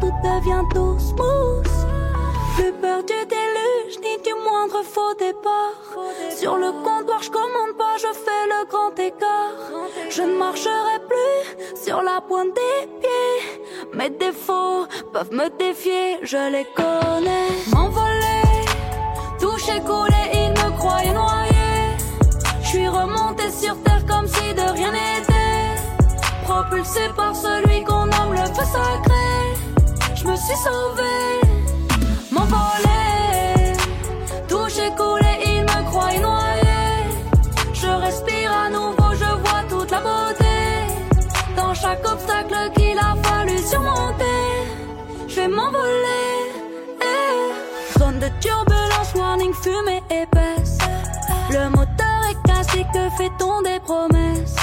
tout 0.00 0.12
devient 0.22 0.64
tout 0.74 0.98
smooth. 0.98 1.68
Plus 2.56 2.72
peur 2.72 3.02
du 3.02 3.20
déluge, 3.26 3.98
ni 4.00 4.22
du 4.22 4.32
moindre 4.44 4.82
faux 4.84 5.14
départ. 5.18 5.74
Sur 6.30 6.56
le 6.56 6.70
comptoir, 6.84 7.20
je 7.22 7.30
commande 7.30 7.76
pas, 7.76 7.96
je 7.98 8.12
fais 8.24 8.44
le 8.46 8.64
grand 8.68 8.96
écart. 8.98 9.58
Je 10.08 10.22
ne 10.22 10.36
marcherai 10.38 10.98
plus 11.08 11.76
sur 11.84 12.00
la 12.02 12.20
pointe 12.20 12.54
des 12.54 12.86
pieds. 13.00 13.60
Mes 13.92 14.10
défauts 14.10 14.86
peuvent 15.12 15.32
me 15.32 15.48
défier, 15.58 16.18
je 16.22 16.50
les 16.50 16.66
connais. 16.76 17.48
M'envoler, 17.72 18.66
toucher, 19.40 19.80
couler, 19.80 20.26
ils 20.32 20.50
me 20.50 20.76
croyaient 20.78 21.12
noyé. 21.12 21.96
Je 22.62 22.68
suis 22.68 22.88
remonté 22.88 23.50
sur 23.50 23.80
terre 23.82 24.04
comme 24.06 24.28
si 24.28 24.54
de 24.54 24.72
rien 24.72 24.92
n'était. 24.92 25.34
Propulsé 26.44 27.08
par 27.16 27.34
celui 27.34 27.82
qu'on 27.82 28.06
nomme 28.06 28.32
le 28.32 28.46
feu 28.54 28.64
sacré. 28.64 29.53
Je 30.24 30.30
me 30.30 30.36
suis 30.36 30.56
sauvé 30.56 31.40
m'envoler. 32.32 33.74
Touché, 34.48 34.90
coulé, 34.96 35.32
il 35.44 35.62
me 35.64 35.84
croit 35.84 36.18
noyé. 36.18 36.80
Je 37.74 37.88
respire 37.88 38.50
à 38.50 38.70
nouveau, 38.70 39.12
je 39.12 39.30
vois 39.42 39.64
toute 39.68 39.90
la 39.90 40.00
beauté. 40.00 40.46
Dans 41.54 41.74
chaque 41.74 42.02
obstacle 42.10 42.56
qu'il 42.74 42.98
a 42.98 43.14
fallu 43.22 43.58
surmonter, 43.58 44.24
je 45.28 45.34
vais 45.42 45.48
m'envoler. 45.48 46.52
Eh. 47.02 47.98
Zone 47.98 48.18
de 48.18 48.30
turbulence, 48.40 49.12
warning, 49.14 49.52
fumée 49.52 50.02
épaisse. 50.08 50.78
Le 51.50 51.68
moteur 51.68 52.18
est 52.30 52.48
cassé, 52.48 52.86
que 52.94 53.10
fait-on 53.18 53.60
des 53.60 53.78
promesses? 53.80 54.56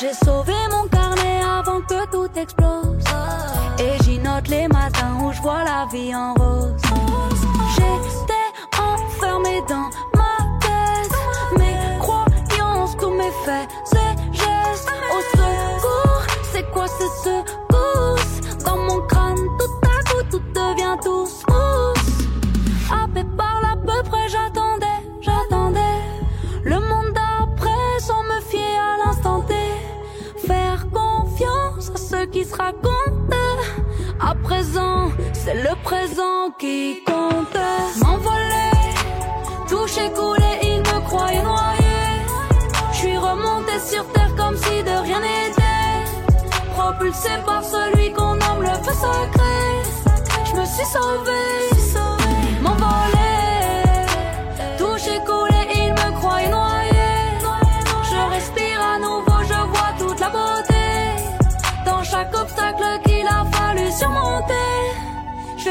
J'ai 0.00 0.12
sauvé 0.12 0.54
mon 0.70 0.86
carnet 0.86 1.40
avant 1.42 1.80
que 1.80 2.06
tout 2.12 2.30
explose. 2.38 2.84
Et 4.46 4.50
les 4.50 4.68
matins 4.68 5.16
où 5.22 5.32
je 5.32 5.40
vois 5.40 5.64
la 5.64 5.86
vie 5.90 6.14
en 6.14 6.34
rose. 6.34 6.74
J'étais 7.74 8.48
enfermé 8.78 9.62
dans 9.68 9.88
ma 10.14 10.36
tête. 10.60 11.12
Mes 11.58 11.98
croyances, 11.98 12.96
tous 12.98 13.10
mes 13.10 13.32
faits, 13.44 13.68
ces 13.84 14.14
gestes. 14.32 14.90
Au 15.12 15.20
secours, 15.36 16.22
c'est 16.52 16.70
quoi 16.70 16.86
ce 16.86 17.06
secousse? 17.24 18.64
Dans 18.64 18.76
mon 18.76 19.00
crâne, 19.06 19.36
tout 19.58 19.88
à 19.88 20.02
coup, 20.10 20.22
tout 20.30 20.42
devient 20.54 20.96
tout 21.02 21.26
smooth. 21.26 22.28
Happé 22.90 23.24
par 23.36 23.60
l'à 23.62 23.76
peu 23.76 24.02
près, 24.08 24.28
j'attendais, 24.28 25.00
j'attendais. 25.20 26.02
Le 26.64 26.78
monde 26.80 27.14
d'après, 27.14 28.00
sans 28.00 28.22
me 28.24 28.40
fier 28.40 28.78
à 28.78 29.06
l'instant 29.06 29.40
T. 29.42 29.54
Faire 30.46 30.86
confiance 30.90 31.90
à 31.94 31.96
ceux 31.98 32.26
qui 32.26 32.44
se 32.44 32.54
racontent. 32.54 33.13
C'est 35.32 35.62
le 35.62 35.74
présent 35.82 36.50
qui 36.58 37.02
compte. 37.04 37.58
M'envoler, 37.98 38.72
toucher, 39.68 40.10
couler, 40.16 40.58
ils 40.62 40.78
me 40.80 41.00
croyaient 41.04 41.42
noyé. 41.42 41.96
Je 42.92 42.96
suis 42.96 43.16
remonté 43.16 43.72
sur 43.86 44.06
terre 44.12 44.34
comme 44.36 44.56
si 44.56 44.82
de 44.82 45.02
rien 45.02 45.20
n'était. 45.20 45.62
Propulsé 46.74 47.30
par 47.44 47.62
celui 47.62 48.12
qu'on 48.14 48.36
nomme 48.36 48.62
le 48.62 48.74
feu 48.84 48.94
sacré. 48.94 49.58
Je 50.46 50.52
me 50.58 50.64
suis 50.64 50.86
sauvé, 50.86 51.73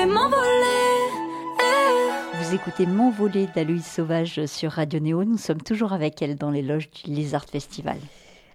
m'envoler. 0.06 1.10
eh. 1.60 2.38
Vous 2.38 2.56
écoutez 2.56 2.86
M'envoler 2.86 3.48
d'Aloïse 3.56 3.86
Sauvage 3.86 4.46
sur 4.46 4.72
Radio 4.72 5.00
Néo. 5.00 5.24
Nous 5.24 5.38
sommes 5.38 5.62
toujours 5.62 5.94
avec 5.94 6.22
elle 6.22 6.36
dans 6.36 6.52
les 6.52 6.62
loges 6.62 6.90
du 6.92 7.12
Lézard 7.12 7.46
Festival. 7.46 7.98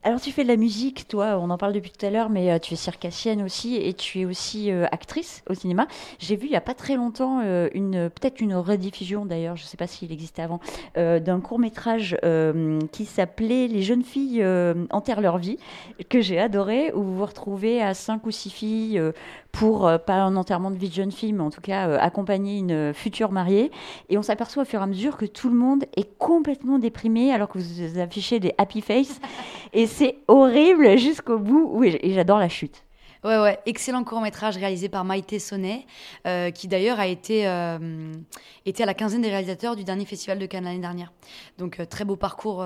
Alors 0.05 0.21
tu 0.21 0.31
fais 0.31 0.45
de 0.45 0.49
la 0.49 0.57
musique, 0.57 1.09
toi, 1.09 1.39
on 1.41 1.51
en 1.51 1.59
parle 1.59 1.73
depuis 1.73 1.91
tout 1.91 2.07
à 2.07 2.11
l'heure, 2.11 2.31
mais 2.31 2.53
euh, 2.53 2.61
tu 2.61 2.75
es 2.75 2.77
circassienne 2.77 3.43
aussi 3.43 3.75
et 3.77 3.93
tu 3.95 4.21
es 4.21 4.25
aussi 4.25 4.71
euh, 4.71 4.87
actrice 4.93 5.43
au 5.51 5.55
cinéma. 5.55 5.89
J'ai 6.21 6.37
vu 6.37 6.47
il 6.47 6.51
n'y 6.51 6.57
a 6.57 6.61
pas 6.61 6.73
très 6.75 6.95
longtemps 6.95 7.41
euh, 7.45 7.69
une 7.75 8.09
peut-être 8.09 8.41
une 8.41 8.55
rediffusion 8.55 9.27
d'ailleurs, 9.27 9.57
je 9.57 9.65
ne 9.65 9.67
sais 9.67 9.77
pas 9.77 9.89
s'il 9.89 10.13
existait 10.13 10.41
avant, 10.43 10.61
euh, 10.97 11.19
d'un 11.19 11.41
court 11.41 11.59
métrage 11.59 12.17
qui 12.93 13.05
s'appelait 13.07 13.67
Les 13.67 13.83
jeunes 13.83 14.05
filles 14.05 14.41
euh, 14.43 14.87
enterrent 14.91 15.21
leur 15.21 15.37
vie, 15.37 15.59
que 16.09 16.21
j'ai 16.21 16.39
adoré, 16.39 16.93
où 16.95 17.03
vous 17.03 17.17
vous 17.17 17.27
retrouvez 17.27 17.83
à 17.83 17.93
cinq 17.93 18.25
ou 18.25 18.31
six 18.31 18.51
filles 18.51 19.01
euh, 19.01 19.11
pour, 19.53 19.87
euh, 19.87 19.99
pas 19.99 20.15
un 20.15 20.37
enterrement 20.37 20.71
de 20.71 20.77
vie 20.77 20.89
de 20.89 20.95
jeune 20.95 21.13
fille, 21.13 21.33
mais 21.33 21.43
en 21.43 21.51
tout 21.51 21.61
cas 21.61 21.89
euh, 21.89 21.99
accompagner 22.01 22.59
une 22.59 22.93
future 22.95 23.33
mariée. 23.33 23.71
Et 24.09 24.19
on 24.19 24.23
s'aperçoit 24.23 24.63
au 24.63 24.67
fur 24.67 24.81
et 24.81 24.83
à 24.83 24.87
mesure 24.87 25.17
que 25.17 25.27
tout 25.27 25.49
le 25.49 25.57
monde 25.57 25.85
est 25.97 26.19
complètement 26.19 26.79
déprimé 26.79 27.33
alors 27.33 27.49
que 27.49 27.59
vous 27.59 27.99
affichez 27.99 28.41
des 28.41 28.55
happy 28.59 28.81
face. 28.81 29.21
et 29.73 29.87
c'est 29.87 30.19
horrible 30.29 30.97
jusqu'au 30.99 31.39
bout. 31.39 31.69
Oui, 31.73 31.99
et 32.01 32.13
j'adore 32.13 32.39
la 32.39 32.49
chute. 32.49 32.85
Ouais, 33.25 33.37
ouais, 33.37 33.59
excellent 33.67 34.05
court-métrage 34.05 34.57
réalisé 34.57 34.89
par 34.89 35.05
Maïté 35.05 35.41
Sonnet, 35.41 35.87
euh, 36.25 36.53
qui 36.53 36.69
d'ailleurs 36.69 37.01
a 37.01 37.09
été, 37.09 37.49
euh, 37.49 38.13
été 38.65 38.85
à 38.85 38.87
la 38.87 38.95
quinzaine 38.95 39.23
des 39.23 39.29
réalisateurs 39.29 39.75
du 39.75 39.83
dernier 39.83 40.05
festival 40.05 40.39
de 40.39 40.47
Cannes 40.47 40.63
l'année 40.63 40.79
dernière. 40.79 41.13
Donc, 41.59 41.81
euh, 41.81 41.85
très 41.85 42.05
beau 42.05 42.15
parcours 42.15 42.65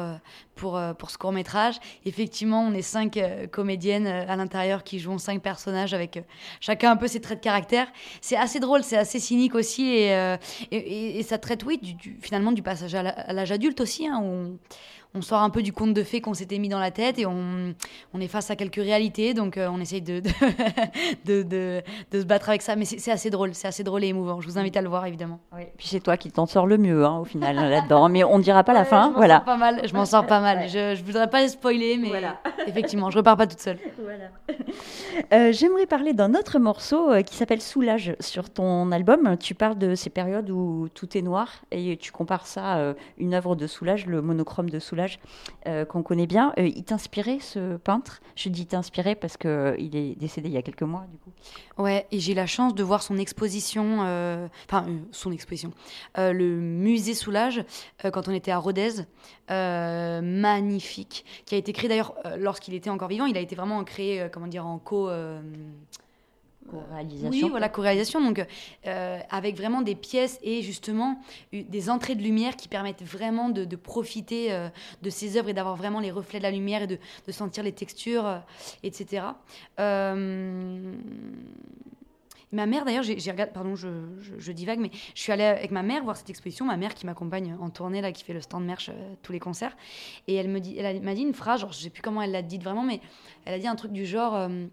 pour, 0.55 0.79
pour 0.99 1.11
ce 1.11 1.17
court-métrage. 1.17 1.77
Effectivement, 2.05 2.61
on 2.63 2.75
est 2.75 2.83
cinq 2.83 3.19
comédiennes 3.51 4.07
à 4.07 4.37
l'intérieur 4.37 4.85
qui 4.85 4.99
jouent 4.99 5.19
cinq 5.19 5.41
personnages 5.41 5.95
avec 5.95 6.23
chacun 6.61 6.91
un 6.91 6.97
peu 6.97 7.09
ses 7.09 7.21
traits 7.23 7.39
de 7.39 7.45
caractère. 7.45 7.87
C'est 8.21 8.37
assez 8.37 8.61
drôle, 8.61 8.85
c'est 8.85 8.99
assez 8.99 9.21
cynique 9.21 9.55
aussi, 9.55 9.87
et, 9.87 10.39
et, 10.71 11.23
ça 11.23 11.39
traite, 11.39 11.65
oui, 11.65 11.81
finalement 12.21 12.53
du 12.53 12.63
passage 12.63 12.95
à 12.95 13.33
l'âge 13.33 13.53
adulte 13.53 13.81
aussi, 13.81 14.07
hein, 14.07 14.23
on 15.15 15.21
sort 15.23 15.43
un 15.43 15.51
peu 15.51 15.63
du 15.63 15.73
conte 15.73 15.93
de 15.95 16.03
fées 16.03 16.21
qu'on 16.21 16.35
s'était 16.35 16.59
mis 16.59 16.69
dans 16.69 16.79
la 16.79 16.91
tête 16.91 17.19
et 17.19 17.27
on, 17.27 17.75
on 18.15 18.21
est 18.21 18.29
face 18.29 18.51
à 18.51 18.57
quelques 18.57 18.77
réalités, 18.77 19.35
donc 19.35 19.59
euh, 19.59 19.69
on 19.71 19.79
essaye 19.81 20.01
de, 20.01 20.21
de, 21.27 21.43
de, 21.43 21.83
se 22.21 22.25
battre 22.25 22.49
avec 22.49 22.63
ça. 22.63 22.77
Mais 22.77 22.85
c'est 22.85 23.11
assez 23.11 23.31
drôle, 23.31 23.55
c'est 23.55 23.69
assez 23.69 23.85
drôle 23.85 24.05
et 24.05 24.09
émouvant. 24.09 24.41
Je 24.41 24.49
vous 24.49 24.59
invite 24.59 24.77
à 24.77 24.81
le 24.83 24.89
voir, 24.89 25.07
évidemment. 25.07 25.39
Puis 25.77 25.89
c'est 25.89 26.01
toi 26.01 26.17
qui 26.17 26.31
t'en 26.31 26.47
sors 26.47 26.67
le 26.67 26.79
mieux 26.79 27.05
hein, 27.05 27.19
au 27.19 27.25
final 27.25 27.57
là-dedans. 27.57 28.09
Mais 28.09 28.25
on 28.25 28.39
ne 28.39 28.43
dira 28.43 28.65
pas 28.65 28.73
la 28.73 28.81
Ouais, 28.81 28.87
fin. 28.87 29.03
je 29.05 29.09
m'en 29.11 29.17
Voilà. 29.17 29.35
sors 29.37 29.45
pas 29.45 29.57
mal, 29.57 29.81
je 29.87 29.95
m'en 29.95 30.05
sors 30.07 30.27
pas 30.27 30.41
mal. 30.41 30.59
Ouais. 30.59 30.69
Je, 30.69 30.95
je 30.97 31.03
voudrais 31.05 31.29
pas 31.29 31.47
spoiler, 31.49 31.97
mais 31.99 32.09
Voilà. 32.09 32.41
effectivement, 32.67 33.11
je 33.11 33.19
repars 33.19 33.37
pas 33.37 33.47
toute 33.47 33.61
seule. 33.61 33.79
Euh, 35.33 35.53
J'aimerais 35.53 35.87
parler 35.87 36.13
d'un 36.15 36.35
autre 36.35 36.59
morceau 36.59 37.11
euh, 37.11 37.23
qui 37.23 37.37
s'appelle 37.37 37.61
Soulage 37.61 38.15
sur 38.21 38.51
ton 38.51 38.91
album. 38.93 39.37
Tu 39.39 39.55
parles 39.55 39.77
de 39.79 39.95
ces 39.95 40.11
périodes 40.11 40.51
où 40.51 40.89
tout 40.95 41.17
est 41.17 41.23
noir 41.23 41.49
et 41.71 41.97
tu 41.97 42.13
compares 42.13 42.47
ça 42.47 42.91
à 42.91 42.95
une 43.19 43.35
œuvre 43.35 43.57
de 43.57 43.67
Soulage, 43.67 44.07
le 44.07 44.23
monochrome 44.23 44.71
de 44.71 44.79
Soulage 44.79 45.02
euh, 45.67 45.85
qu'on 45.85 46.03
connaît 46.03 46.27
bien. 46.27 46.53
Euh, 46.59 46.67
il 46.67 46.85
t'inspirait 46.85 47.39
ce 47.41 47.77
peintre? 47.77 48.21
Je 48.37 48.49
dis 48.49 48.67
t'inspirait 48.67 49.15
parce 49.15 49.37
que 49.37 49.75
il 49.79 49.97
est 49.97 50.19
décédé 50.19 50.49
il 50.49 50.55
y 50.55 50.59
a 50.59 50.63
quelques 50.63 50.83
mois 50.83 51.07
du 51.11 51.19
coup. 51.19 51.31
Ouais, 51.83 52.07
et 52.11 52.21
j'ai 52.21 52.35
la 52.35 52.47
chance 52.47 52.75
de 52.75 52.83
voir 52.83 53.03
son 53.03 53.17
exposition, 53.19 54.01
euh, 54.03 54.49
enfin 54.69 54.87
euh, 54.89 54.99
son 55.11 55.33
exposition, 55.33 55.73
euh, 56.19 56.33
le 56.33 56.57
musée 56.57 57.15
Soulage, 57.15 57.65
euh, 58.05 58.11
quand 58.11 58.29
on 58.29 58.33
était 58.33 58.51
à 58.51 58.59
Rodez, 58.59 59.07
euh, 59.51 60.21
magnifique, 60.21 61.25
qui 61.47 61.55
a 61.55 61.59
été 61.59 61.73
créé 61.73 61.89
d'ailleurs 61.89 62.15
euh, 62.27 62.37
lorsqu'il 62.37 62.75
était 62.75 62.91
encore 62.91 63.09
vivant. 63.09 63.27
Il 63.27 63.37
a 63.37 63.41
été 63.41 63.57
vraiment 63.57 63.83
créé, 63.85 64.21
euh, 64.21 64.29
comment 64.29 64.47
dire, 64.47 64.67
en 64.67 64.79
co. 64.79 65.09
euh, 66.73 66.95
réalisation. 66.95 67.31
Oui, 67.47 67.51
voilà, 67.51 67.69
co-réalisation. 67.69 68.21
Donc, 68.21 68.45
euh, 68.87 69.19
avec 69.31 69.57
vraiment 69.57 69.83
des 69.83 69.95
pièces 69.95 70.39
et 70.43 70.63
justement 70.63 71.21
des 71.53 71.91
entrées 71.91 72.15
de 72.15 72.23
lumière 72.23 72.57
qui 72.57 72.69
permettent 72.69 73.03
vraiment 73.03 73.49
de, 73.49 73.65
de 73.65 73.77
profiter 73.77 74.53
euh, 74.53 74.69
de 75.03 75.11
ces 75.11 75.37
œuvres 75.37 75.49
et 75.49 75.55
d'avoir 75.55 75.77
vraiment 75.77 76.01
les 76.01 76.11
reflets 76.11 76.39
de 76.39 76.45
la 76.45 76.51
lumière 76.51 76.83
et 76.83 76.87
de, 76.87 76.99
de 77.27 77.33
sentir 77.33 77.63
les 77.65 77.73
textures, 77.73 78.27
euh, 78.27 78.39
etc. 78.83 79.25
Euh, 79.81 80.93
Ma 82.55 82.67
mère, 82.67 82.85
d'ailleurs, 82.85 83.03
j'ai 83.03 83.15
regardé, 83.31 83.51
pardon, 83.51 83.75
je, 83.77 83.89
je- 84.21 84.35
je 84.39 84.53
divague, 84.53 84.79
mais 84.79 84.91
je 85.15 85.23
suis 85.23 85.33
allée 85.33 85.43
avec 85.45 85.71
ma 85.71 85.83
mère 85.83 86.05
voir 86.05 86.19
cette 86.19 86.29
exposition. 86.29 86.67
Ma 86.67 86.77
mère 86.77 86.93
qui 86.93 87.07
m'accompagne 87.07 87.57
en 87.59 87.71
tournée, 87.71 88.03
là, 88.03 88.13
qui 88.13 88.25
fait 88.25 88.35
le 88.35 88.43
stand 88.43 88.63
merch 88.67 88.91
euh, 88.91 89.15
tous 89.23 89.33
les 89.33 89.41
concerts. 89.41 89.75
Et 90.29 90.35
elle 90.35 90.49
me 90.49 90.61
dit, 90.61 90.77
m'a 91.03 91.15
dit 91.15 91.23
une 91.23 91.33
phrase, 91.33 91.63
genre, 91.63 91.73
je 91.73 91.79
sais 91.79 91.89
plus 91.89 92.03
comment 92.03 92.21
elle 92.21 92.31
l'a 92.33 92.43
dit 92.43 92.59
vraiment, 92.59 92.83
mais 92.83 93.01
elle 93.47 93.55
a 93.55 93.59
dit 93.59 93.67
un 93.67 93.75
truc 93.75 93.93
du 93.93 94.05
genre. 94.05 94.35
euh, 94.37 94.67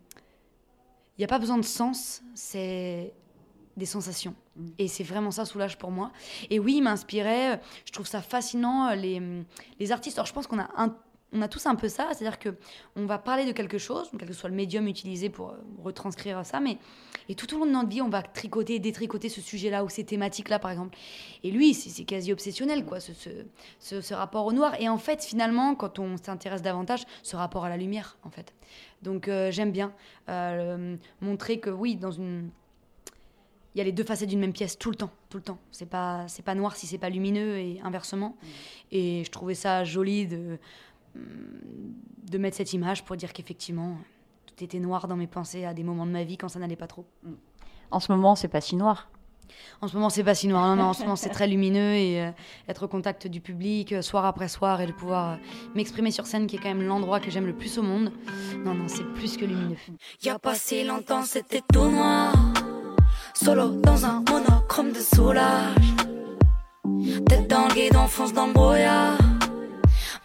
n'y 1.20 1.26
a 1.26 1.28
pas 1.28 1.40
besoin 1.40 1.58
de 1.58 1.66
sens, 1.66 2.22
c'est 2.34 3.14
des 3.78 3.86
sensations. 3.86 4.36
Et 4.78 4.88
c'est 4.88 5.04
vraiment 5.04 5.32
ça, 5.32 5.46
Soulage, 5.46 5.78
pour 5.78 5.92
moi. 5.92 6.12
Et 6.50 6.60
oui, 6.60 6.76
il 6.78 6.82
m'inspirait. 6.82 7.62
Je 7.86 7.92
trouve 7.92 8.08
ça 8.08 8.22
fascinant, 8.22 8.94
les, 8.94 9.22
les 9.80 9.92
artistes. 9.92 10.18
Alors, 10.18 10.26
je 10.28 10.34
pense 10.34 10.48
qu'on 10.48 10.60
a, 10.60 10.70
un- 10.76 10.96
on 11.32 11.42
a 11.42 11.48
tous 11.48 11.66
un 11.68 11.76
peu 11.76 11.90
ça, 11.90 12.08
c'est-à-dire 12.14 12.40
que 12.40 12.56
on 12.96 13.06
va 13.06 13.18
parler 13.20 13.46
de 13.46 13.52
quelque 13.52 13.78
chose, 13.78 14.10
quel 14.18 14.28
que 14.28 14.34
soit 14.34 14.50
le 14.50 14.56
médium 14.56 14.88
utilisé 14.88 15.30
pour 15.30 15.50
euh, 15.52 15.58
retranscrire 15.84 16.44
ça, 16.46 16.60
mais 16.60 16.78
et 17.28 17.36
tout 17.36 17.54
au 17.54 17.60
long 17.60 17.66
de 17.68 17.72
notre 17.72 17.90
vie, 17.90 18.02
on 18.02 18.10
va 18.10 18.24
tricoter 18.24 18.76
et 18.76 18.80
détricoter 18.80 19.30
ce 19.30 19.40
sujet-là 19.40 19.84
ou 19.84 19.90
ces 19.90 20.04
thématiques-là, 20.04 20.58
par 20.58 20.72
exemple. 20.72 20.98
Et 21.44 21.52
lui, 21.52 21.76
c'est 21.76 21.90
c'est 21.92 22.04
quasi 22.04 22.34
obsessionnel, 22.34 22.84
quoi, 22.86 23.00
ce, 23.00 23.14
ce, 23.14 23.30
ce- 23.80 24.02
ce 24.02 24.14
rapport 24.16 24.46
au 24.48 24.54
noir. 24.54 24.74
Et 24.82 24.90
en 24.90 24.98
fait, 24.98 25.24
finalement, 25.24 25.76
quand 25.76 26.00
on 26.00 26.18
s'intéresse 26.18 26.64
davantage, 26.64 27.04
ce 27.22 27.36
rapport 27.36 27.66
à 27.66 27.70
la 27.70 27.78
lumière, 27.78 28.18
en 28.24 28.32
fait. 28.32 28.54
Donc, 29.04 29.28
euh, 29.28 29.52
j'aime 29.52 29.72
bien 29.72 29.94
euh, 30.30 30.96
montrer 31.22 31.60
que 31.60 31.70
oui, 31.70 31.96
dans 31.96 32.12
une 32.12 32.50
il 33.76 33.78
y 33.78 33.82
a 33.82 33.84
les 33.84 33.92
deux 33.92 34.04
facettes 34.04 34.30
d'une 34.30 34.40
même 34.40 34.52
pièce 34.52 34.80
tout 34.80 34.90
le 34.90 34.96
temps, 34.96 35.12
tout 35.30 35.38
le 35.38 35.44
temps. 35.44 35.60
C'est 35.72 35.86
pas 35.88 36.28
c'est 36.28 36.42
pas 36.44 36.56
noir 36.56 36.76
si 36.76 36.88
c'est 36.88 36.98
pas 36.98 37.10
lumineux 37.12 37.60
et 37.60 37.80
inversement. 37.84 38.36
Et 38.92 39.24
je 39.24 39.30
trouvais 39.30 39.54
ça 39.54 39.84
joli 39.84 40.26
de 40.26 40.58
de 42.30 42.38
mettre 42.38 42.58
cette 42.58 42.74
image 42.74 43.04
pour 43.04 43.16
dire 43.16 43.34
qu'effectivement 43.34 43.98
tout 44.46 44.64
était 44.64 44.80
noir 44.80 45.08
dans 45.08 45.16
mes 45.16 45.28
pensées 45.28 45.66
à 45.66 45.74
des 45.74 45.84
moments 45.84 46.06
de 46.06 46.12
ma 46.12 46.24
vie 46.24 46.38
quand 46.38 46.50
ça 46.50 46.60
n'allait 46.60 46.76
pas 46.76 46.88
trop. 46.88 47.06
En 47.92 48.00
ce 48.00 48.12
moment, 48.12 48.36
c'est 48.36 48.48
pas 48.48 48.62
si 48.62 48.76
noir. 48.76 49.10
En 49.82 49.88
ce 49.88 49.96
moment, 49.96 50.10
c'est 50.10 50.24
pas 50.24 50.36
si 50.36 50.48
noir. 50.48 50.68
Non, 50.68 50.76
non, 50.76 50.90
en 50.90 50.94
ce 50.94 51.02
moment, 51.02 51.16
c'est 51.16 51.30
très 51.30 51.48
lumineux 51.48 51.94
et 51.96 52.22
euh, 52.22 52.32
être 52.68 52.84
au 52.84 52.88
contact 52.88 53.28
du 53.28 53.42
public 53.42 53.94
euh, 53.94 54.02
soir 54.02 54.26
après 54.26 54.48
soir 54.48 54.82
et 54.82 54.86
de 54.86 54.92
pouvoir 54.92 55.32
euh, 55.32 55.36
m'exprimer 55.76 56.12
sur 56.12 56.28
scène, 56.28 56.48
qui 56.48 56.58
est 56.58 56.60
quand 56.60 56.70
même 56.70 56.84
l'endroit 56.84 57.20
que 57.20 57.32
j'aime 57.32 57.46
le 57.46 57.56
plus 57.56 57.78
au 57.78 57.82
monde. 57.82 58.12
Non, 58.64 58.74
non, 58.74 58.88
c'est 58.88 59.06
plus 59.14 59.38
que 59.38 59.46
lumineux. 59.46 59.78
Y 60.24 60.30
a 60.30 60.40
pas 60.40 60.56
si 60.56 60.84
longtemps 60.84 61.24
c'était 61.24 61.62
tout 61.74 61.90
noir 61.90 62.34
Solo 63.34 63.70
dans 63.82 64.06
un 64.06 64.24
monochrome 64.30 64.92
de 64.92 65.00
soulage 65.00 65.96
Tête 67.28 67.48
dans 67.48 67.68
le 67.68 67.74
guidon, 67.74 68.08
fonce 68.08 68.34
dans 68.34 68.48
le 68.48 68.54
brouillard 68.54 69.18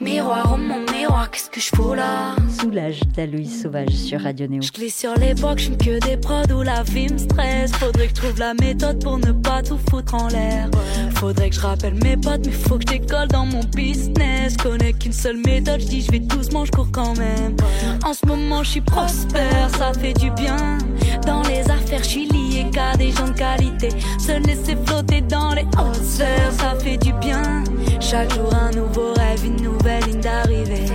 Miroir, 0.01 0.51
oh 0.53 0.57
mon 0.57 0.81
miroir, 0.93 1.31
qu'est-ce 1.31 1.49
que 1.49 1.61
je 1.61 1.69
fous 1.75 1.95
là? 1.95 2.35
Soulage 2.61 3.01
d'Aloïs 3.15 3.63
Sauvage 3.63 3.91
sur 3.91 4.21
Radio 4.21 4.49
Néo. 4.49 4.61
Je 4.61 4.73
glisse 4.73 4.99
sur 4.99 5.15
l'époque, 5.15 5.59
je 5.59 5.71
que 5.71 6.01
des 6.05 6.17
prods 6.17 6.53
où 6.53 6.63
la 6.63 6.83
vie 6.83 7.09
me 7.13 7.17
stresse. 7.17 7.71
Faudrait 7.73 8.09
que 8.09 8.17
je 8.17 8.23
trouve 8.23 8.39
la 8.41 8.55
méthode 8.55 9.01
pour 9.03 9.19
ne 9.19 9.31
pas 9.31 9.63
tout 9.63 9.79
foutre 9.89 10.15
en 10.15 10.27
l'air. 10.29 10.69
Faudrait 11.15 11.51
que 11.51 11.55
je 11.55 11.61
rappelle 11.61 11.95
mes 12.03 12.17
potes, 12.17 12.45
mais 12.45 12.53
faut 12.53 12.77
que 12.77 12.85
je 12.89 12.99
décolle 12.99 13.29
dans 13.29 13.47
mon 13.47 13.63
business. 13.75 14.57
Connais 14.57 14.93
qu'une 14.95 15.13
seule 15.13 15.39
méthode, 15.39 15.81
je 15.81 15.87
dis 15.87 16.03
je 16.03 16.11
vais 16.11 16.19
doucement, 16.19 16.65
je 16.65 16.73
cours 16.73 16.91
quand 16.91 17.17
même. 17.17 17.57
En 18.05 18.15
ce 18.15 18.27
moment, 18.27 18.65
je 18.65 18.71
suis 18.71 18.81
prospère, 18.81 19.71
ça 19.79 19.93
fait 19.95 20.15
du 20.15 20.31
bien. 20.33 20.79
Dans 21.25 21.43
les 21.43 21.61
affaires, 21.71 22.03
je 22.03 22.09
suis 22.09 22.27
qu'à 22.63 22.97
des 22.97 23.11
gens 23.11 23.29
de 23.29 23.33
qualité. 23.33 23.89
Se 24.19 24.33
laisser 24.47 24.77
flotter 24.87 25.21
dans 25.23 25.55
les 25.55 25.67
hautes 25.79 26.05
sphères, 26.05 26.53
ça 26.53 26.75
fait 26.79 26.97
du 26.97 27.13
bien. 27.15 27.65
Chaque 28.01 28.33
jour, 28.35 28.55
un 28.55 28.71
nouveau 28.71 29.13
rêve, 29.15 29.45
une 29.45 29.63
nouvelle 29.63 30.05
ligne 30.05 30.21
d'arrivée. 30.21 30.87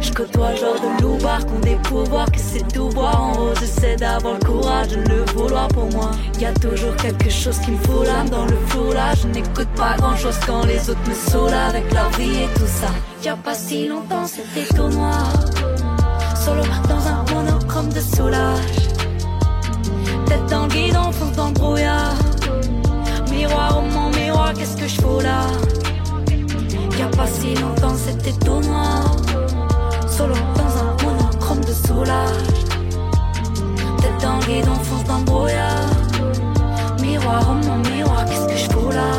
Je 0.00 0.12
côtoie 0.12 0.54
genre 0.54 0.74
de 0.74 1.02
loubar 1.02 1.44
qu'on 1.46 1.58
des 1.60 1.76
pouvoirs 1.76 2.30
que 2.30 2.38
c'est 2.38 2.66
tout 2.72 2.90
voir 2.90 3.20
en 3.20 3.32
rose. 3.32 3.56
J'essaie 3.60 3.96
d'avoir 3.96 4.34
le 4.34 4.44
courage 4.44 4.88
de 4.88 4.96
le 4.96 5.24
vouloir 5.34 5.68
pour 5.68 5.90
moi. 5.90 6.10
Y 6.38 6.46
a 6.46 6.52
toujours 6.52 6.94
quelque 6.96 7.30
chose 7.30 7.58
qui 7.60 7.72
me 7.72 7.78
fout 7.78 8.06
l'âme 8.06 8.28
dans 8.28 8.44
le 8.44 8.56
foulage. 8.68 9.22
Je 9.22 9.28
n'écoute 9.28 9.68
pas 9.76 9.96
grand 9.96 10.16
chose 10.16 10.38
quand 10.46 10.64
les 10.66 10.90
autres 10.90 11.08
me 11.08 11.14
saoulent 11.14 11.54
avec 11.68 11.92
leur 11.92 12.10
vie 12.10 12.42
et 12.44 12.58
tout 12.58 12.66
ça. 12.66 12.88
Y 13.24 13.28
a 13.28 13.36
pas 13.36 13.54
si 13.54 13.88
longtemps 13.88 14.26
c'était 14.26 14.72
tout 14.74 14.88
noir. 14.88 15.32
Solo 16.36 16.62
dans 16.88 17.06
un 17.06 17.24
monochrome 17.34 17.88
de 17.88 18.00
soulage. 18.00 18.93
Dans 20.48 20.62
le 20.62 20.68
guidon, 20.68 21.10
dans 21.36 21.48
le 21.48 21.52
brouillard. 21.52 22.14
Miroir, 23.30 23.78
oh 23.78 23.82
mon 23.92 24.10
miroir, 24.10 24.52
qu'est-ce 24.54 24.76
que 24.76 24.86
je 24.86 25.00
fous 25.00 25.20
là? 25.20 25.46
Y 26.98 27.02
a 27.02 27.08
pas 27.08 27.26
si 27.26 27.54
longtemps 27.54 27.96
c'était 27.96 28.32
tout 28.44 28.60
noir. 28.60 29.16
Solo 30.08 30.34
dans 30.56 30.78
un 30.78 30.96
monochrome 31.04 31.60
de 31.60 31.72
soulage. 31.72 32.48
Tête 34.00 34.22
dans 34.22 34.36
le 34.36 34.44
guidon, 34.46 34.74
fonce 34.74 35.04
dans 35.04 35.18
le 35.18 35.24
brouillard. 35.24 35.90
Miroir, 37.00 37.42
oh 37.50 37.54
mon 37.66 37.78
miroir, 37.90 38.24
qu'est-ce 38.26 38.46
que 38.46 38.56
je 38.56 38.70
fous 38.70 38.90
là? 38.90 39.10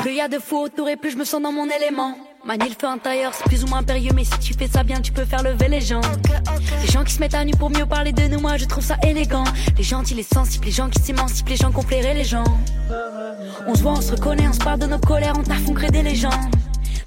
Plus 0.00 0.12
y 0.12 0.20
a 0.20 0.28
de 0.28 0.38
fous 0.38 0.58
autour 0.58 0.88
et 0.88 0.96
plus 0.96 1.12
je 1.12 1.16
me 1.16 1.24
sens 1.24 1.40
dans 1.40 1.52
mon 1.52 1.68
élément. 1.70 2.14
Manier 2.46 2.68
le 2.68 2.74
feu 2.78 2.88
intérieur, 2.88 3.32
c'est 3.32 3.44
plus 3.44 3.64
ou 3.64 3.68
moins 3.68 3.82
périlleux, 3.82 4.12
mais 4.14 4.24
si 4.24 4.38
tu 4.38 4.52
fais 4.52 4.68
ça 4.68 4.82
bien, 4.82 5.00
tu 5.00 5.12
peux 5.12 5.24
faire 5.24 5.42
lever 5.42 5.68
les 5.68 5.80
gens. 5.80 6.02
Les 6.82 6.92
gens 6.92 7.02
qui 7.02 7.14
se 7.14 7.18
mettent 7.18 7.34
à 7.34 7.42
nu 7.42 7.52
pour 7.52 7.70
mieux 7.70 7.86
parler 7.86 8.12
de 8.12 8.22
nous, 8.24 8.38
moi 8.38 8.58
je 8.58 8.66
trouve 8.66 8.84
ça 8.84 8.96
élégant. 9.02 9.44
Les 9.78 9.82
gentils, 9.82 10.14
les 10.14 10.22
sensibles, 10.22 10.66
les 10.66 10.70
gens 10.70 10.90
qui 10.90 11.00
s'émancipent, 11.00 11.48
les 11.48 11.56
gens 11.56 11.70
qui 11.70 11.78
ont 11.78 11.82
flairé 11.82 12.12
les 12.12 12.24
gens. 12.24 12.44
On 13.66 13.74
se 13.74 13.82
voit, 13.82 13.92
on 13.92 14.00
se 14.02 14.12
reconnaît, 14.12 14.46
on 14.46 14.52
se 14.52 14.58
parle 14.58 14.78
de 14.78 14.86
nos 14.86 14.98
colères, 14.98 15.32
on 15.38 15.42
taffe, 15.42 15.66
on 15.68 15.72
crée 15.72 15.90
des 15.90 16.02
légendes. 16.02 16.32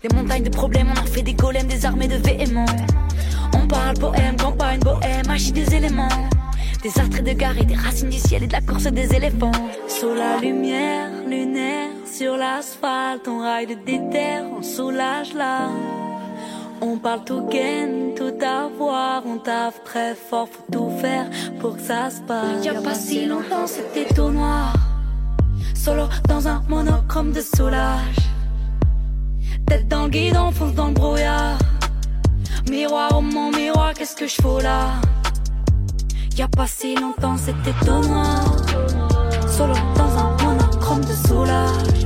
Des 0.02 0.10
montagnes 0.16 0.44
de 0.44 0.50
problèmes, 0.50 0.92
on 0.96 1.00
en 1.00 1.06
fait 1.06 1.22
des 1.22 1.36
golems, 1.36 1.68
des 1.68 1.86
armées 1.86 2.08
de 2.08 2.18
véhéments. 2.18 2.66
On 3.54 3.68
parle 3.68 3.96
poème, 4.00 4.38
campagne, 4.38 4.80
bohème, 4.80 5.28
magie 5.28 5.52
des 5.52 5.76
éléments. 5.76 6.10
Des 6.82 7.00
artres 7.00 7.22
de 7.22 7.34
gare 7.34 7.58
et 7.60 7.66
des 7.66 7.76
racines 7.76 8.10
du 8.10 8.18
ciel 8.18 8.42
et 8.42 8.48
de 8.48 8.54
la 8.54 8.62
course 8.62 8.86
des 8.86 9.14
éléphants. 9.14 9.52
Sous 9.88 10.16
la 10.16 10.40
lumière 10.42 11.10
lunaire, 11.28 11.90
sur 12.18 12.36
l'asphalte, 12.36 13.28
on 13.28 13.40
raille 13.42 13.68
de 13.68 13.76
déterre, 13.76 14.46
on 14.58 14.64
soulage 14.64 15.36
là. 15.36 15.70
On 16.82 16.98
parle 16.98 17.24
tout 17.24 17.46
gain, 17.48 18.16
tout 18.16 18.34
avoir, 18.44 19.24
on 19.24 19.38
taffe 19.38 19.84
très 19.84 20.16
fort, 20.16 20.48
faut 20.50 20.72
tout 20.72 20.90
faire 21.00 21.30
pour 21.60 21.76
que 21.76 21.82
ça 21.82 22.10
se 22.10 22.22
passe. 22.22 22.66
Y 22.66 22.70
a 22.70 22.82
pas 22.82 22.96
si 22.96 23.28
longtemps, 23.28 23.68
c'était 23.68 24.12
tout 24.16 24.30
noir. 24.30 24.74
Solo 25.76 26.06
dans 26.28 26.48
un 26.48 26.64
monochrome 26.68 27.34
de 27.34 27.42
soulage. 27.42 28.22
Tête 29.68 29.88
dans 29.88 30.06
le 30.06 30.10
guidon, 30.10 30.52
fonce 30.52 30.74
dans 30.74 30.88
le 30.88 30.94
brouillard. 30.94 31.60
Miroir, 32.68 33.12
oh 33.16 33.22
mon 33.22 33.52
miroir, 33.52 33.94
qu'est-ce 33.94 34.16
que 34.16 34.26
je 34.26 34.42
fous 34.42 34.60
là? 34.60 34.94
Y 36.36 36.42
a 36.42 36.48
pas 36.48 36.68
si 36.68 36.96
longtemps, 36.96 37.38
c'était 37.38 37.78
tout 37.86 38.08
noir. 38.08 38.56
Solo 39.48 39.76
dans 39.96 40.18
un 40.18 40.32
monochrome 40.44 41.02
de 41.02 41.14
soulage. 41.28 41.97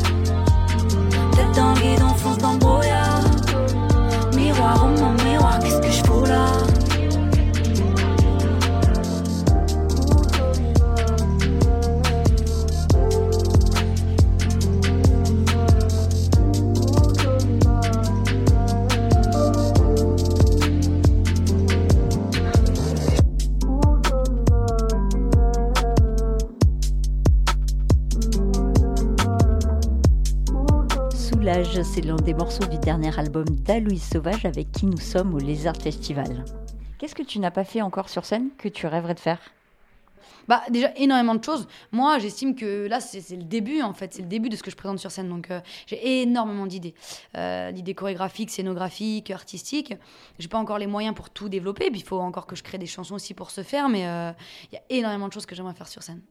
Dans 1.55 1.73
le 1.73 1.81
guidon, 1.81 2.13
fonce 2.15 2.37
dans 2.37 2.53
le 2.53 2.59
brouillard. 2.59 2.90
C'est 31.63 32.01
l'un 32.01 32.15
des 32.15 32.33
morceaux 32.33 32.65
du 32.65 32.79
dernier 32.79 33.17
album 33.19 33.45
d'Aloïs 33.45 34.09
Sauvage 34.09 34.45
avec 34.45 34.71
qui 34.71 34.87
nous 34.87 34.97
sommes 34.97 35.35
au 35.35 35.37
Lézard 35.37 35.77
Festival. 35.77 36.43
Qu'est-ce 36.97 37.13
que 37.13 37.21
tu 37.21 37.37
n'as 37.37 37.51
pas 37.51 37.63
fait 37.63 37.83
encore 37.83 38.09
sur 38.09 38.25
scène 38.25 38.49
que 38.57 38.67
tu 38.67 38.87
rêverais 38.87 39.13
de 39.13 39.19
faire? 39.19 39.39
Bah 40.47 40.63
déjà 40.71 40.91
énormément 40.95 41.35
de 41.35 41.43
choses. 41.43 41.67
Moi 41.91 42.17
j'estime 42.17 42.55
que 42.55 42.87
là 42.87 42.99
c'est 42.99 43.35
le 43.35 43.43
début 43.43 43.83
en 43.83 43.93
fait, 43.93 44.11
c'est 44.11 44.23
le 44.23 44.27
début 44.27 44.49
de 44.49 44.55
ce 44.55 44.63
que 44.63 44.71
je 44.71 44.75
présente 44.75 44.97
sur 44.97 45.11
scène. 45.11 45.29
Donc 45.29 45.51
euh, 45.51 45.61
j'ai 45.85 46.23
énormément 46.23 46.65
d'idées, 46.65 46.95
Euh, 47.37 47.71
d'idées 47.71 47.93
chorégraphiques, 47.93 48.49
scénographiques, 48.49 49.29
artistiques. 49.29 49.93
J'ai 50.39 50.47
pas 50.47 50.57
encore 50.57 50.79
les 50.79 50.87
moyens 50.87 51.13
pour 51.13 51.29
tout 51.29 51.47
développer. 51.47 51.91
Il 51.93 52.03
faut 52.03 52.19
encore 52.19 52.47
que 52.47 52.55
je 52.55 52.63
crée 52.63 52.79
des 52.79 52.87
chansons 52.87 53.15
aussi 53.15 53.35
pour 53.35 53.51
ce 53.51 53.61
faire. 53.61 53.87
Mais 53.87 54.07
euh, 54.07 54.31
il 54.71 54.75
y 54.75 54.77
a 54.77 54.81
énormément 54.89 55.27
de 55.27 55.33
choses 55.33 55.45
que 55.45 55.53
j'aimerais 55.53 55.75
faire 55.75 55.87
sur 55.87 56.01
scène. 56.01 56.21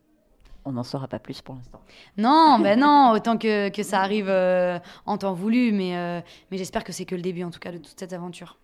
On 0.64 0.72
n'en 0.72 0.82
saura 0.82 1.08
pas 1.08 1.18
plus 1.18 1.40
pour 1.40 1.54
l'instant. 1.54 1.80
Non, 2.16 2.58
ben 2.60 2.78
non, 2.78 3.12
autant 3.12 3.38
que, 3.38 3.70
que 3.70 3.82
ça 3.82 4.00
arrive 4.00 4.28
euh, 4.28 4.78
en 5.06 5.18
temps 5.18 5.32
voulu. 5.32 5.72
Mais, 5.72 5.96
euh, 5.96 6.20
mais 6.50 6.58
j'espère 6.58 6.84
que 6.84 6.92
c'est 6.92 7.04
que 7.04 7.14
le 7.14 7.22
début 7.22 7.44
en 7.44 7.50
tout 7.50 7.60
cas 7.60 7.72
de 7.72 7.78
toute 7.78 7.98
cette 7.98 8.12
aventure. 8.12 8.58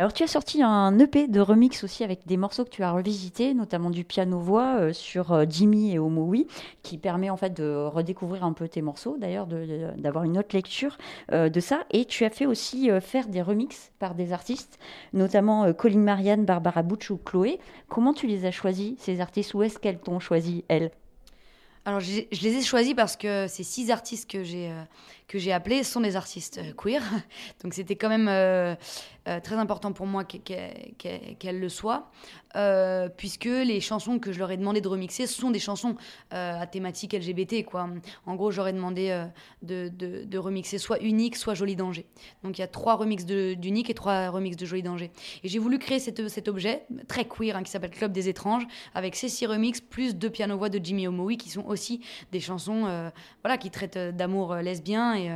Alors 0.00 0.12
tu 0.12 0.22
as 0.22 0.28
sorti 0.28 0.62
un 0.62 0.96
EP 1.00 1.26
de 1.26 1.40
remix 1.40 1.82
aussi 1.82 2.04
avec 2.04 2.24
des 2.24 2.36
morceaux 2.36 2.64
que 2.64 2.70
tu 2.70 2.84
as 2.84 2.92
revisités, 2.92 3.52
notamment 3.52 3.90
du 3.90 4.04
piano-voix 4.04 4.76
euh, 4.76 4.92
sur 4.92 5.44
Jimmy 5.50 5.92
et 5.92 5.98
Omoui, 5.98 6.46
qui 6.84 6.98
permet 6.98 7.30
en 7.30 7.36
fait 7.36 7.52
de 7.52 7.84
redécouvrir 7.84 8.44
un 8.44 8.52
peu 8.52 8.68
tes 8.68 8.80
morceaux, 8.80 9.16
d'ailleurs 9.18 9.48
d'avoir 9.96 10.22
une 10.22 10.38
autre 10.38 10.54
lecture 10.54 10.98
euh, 11.32 11.48
de 11.48 11.58
ça. 11.58 11.80
Et 11.90 12.04
tu 12.04 12.24
as 12.24 12.30
fait 12.30 12.46
aussi 12.46 12.92
euh, 12.92 13.00
faire 13.00 13.26
des 13.26 13.42
remixes 13.42 13.90
par 13.98 14.14
des 14.14 14.32
artistes, 14.32 14.78
notamment 15.12 15.72
Colin 15.72 15.98
Marianne, 15.98 16.44
Barbara 16.44 16.84
Butch 16.84 17.10
ou 17.10 17.16
Chloé. 17.16 17.58
Comment 17.88 18.12
tu 18.12 18.28
les 18.28 18.44
as 18.44 18.52
choisis, 18.52 18.94
ces 19.00 19.20
artistes? 19.20 19.52
Où 19.54 19.64
est-ce 19.64 19.80
qu'elles 19.80 19.98
t'ont 19.98 20.20
choisi, 20.20 20.64
elles? 20.68 20.92
Alors, 21.88 22.00
je 22.00 22.20
les 22.42 22.54
ai 22.58 22.62
choisis 22.62 22.92
parce 22.92 23.16
que 23.16 23.46
ces 23.48 23.62
six 23.62 23.90
artistes 23.90 24.30
que 24.30 24.44
j'ai 24.44 24.68
euh, 24.70 24.82
que 25.26 25.38
j'ai 25.38 25.52
appelés 25.52 25.84
sont 25.84 26.02
des 26.02 26.16
artistes 26.16 26.58
euh, 26.58 26.72
queer. 26.76 27.02
Donc, 27.64 27.72
c'était 27.72 27.96
quand 27.96 28.10
même 28.10 28.28
euh, 28.28 28.74
très 29.42 29.54
important 29.56 29.92
pour 29.92 30.04
moi 30.06 30.24
qu'e- 30.24 30.36
qu'e- 30.38 30.92
qu'e- 30.98 31.34
qu'elles 31.38 31.60
le 31.60 31.68
soient, 31.70 32.10
puisque 33.18 33.44
les 33.44 33.80
chansons 33.82 34.18
que 34.18 34.32
je 34.32 34.38
leur 34.38 34.50
ai 34.50 34.56
demandé 34.56 34.80
de 34.80 34.88
remixer 34.88 35.26
sont 35.26 35.50
des 35.50 35.58
chansons 35.58 35.96
à 36.30 36.66
thématique 36.66 37.12
LGBT. 37.12 37.62
Quoi. 37.66 37.90
En 38.24 38.34
gros, 38.36 38.50
j'aurais 38.50 38.72
demandé 38.72 39.26
de, 39.62 39.88
de- 40.24 40.38
remixer 40.38 40.78
soit 40.78 40.98
Unique, 41.02 41.36
soit 41.36 41.52
Joli 41.52 41.76
Danger. 41.76 42.06
Donc, 42.42 42.56
il 42.56 42.62
y 42.62 42.64
a 42.64 42.68
trois 42.68 42.94
remixes 42.94 43.26
d'Unique 43.26 43.90
et 43.90 43.94
trois 43.94 44.30
remixes 44.30 44.56
de 44.56 44.64
Joli 44.64 44.82
Danger. 44.82 45.10
Et 45.44 45.48
j'ai 45.48 45.58
voulu 45.58 45.78
créer 45.78 45.98
cet, 45.98 46.26
cet 46.30 46.48
objet 46.48 46.86
très 47.06 47.26
queer 47.26 47.54
hein, 47.54 47.62
qui 47.62 47.70
s'appelle 47.70 47.90
Club 47.90 48.12
des 48.12 48.30
étranges, 48.30 48.66
avec 48.94 49.14
ces 49.14 49.28
six 49.28 49.44
remixes, 49.44 49.82
plus 49.82 50.16
deux 50.16 50.30
piano-voix 50.30 50.70
de 50.70 50.82
Jimmy 50.82 51.06
Omoui, 51.06 51.36
qui 51.36 51.50
sont 51.50 51.66
aussi 51.66 51.77
des 52.32 52.40
chansons 52.40 52.86
euh, 52.86 53.10
voilà, 53.42 53.58
qui 53.58 53.70
traitent 53.70 53.96
euh, 53.96 54.12
d'amour 54.12 54.52
euh, 54.52 54.62
lesbien 54.62 55.14
et, 55.14 55.30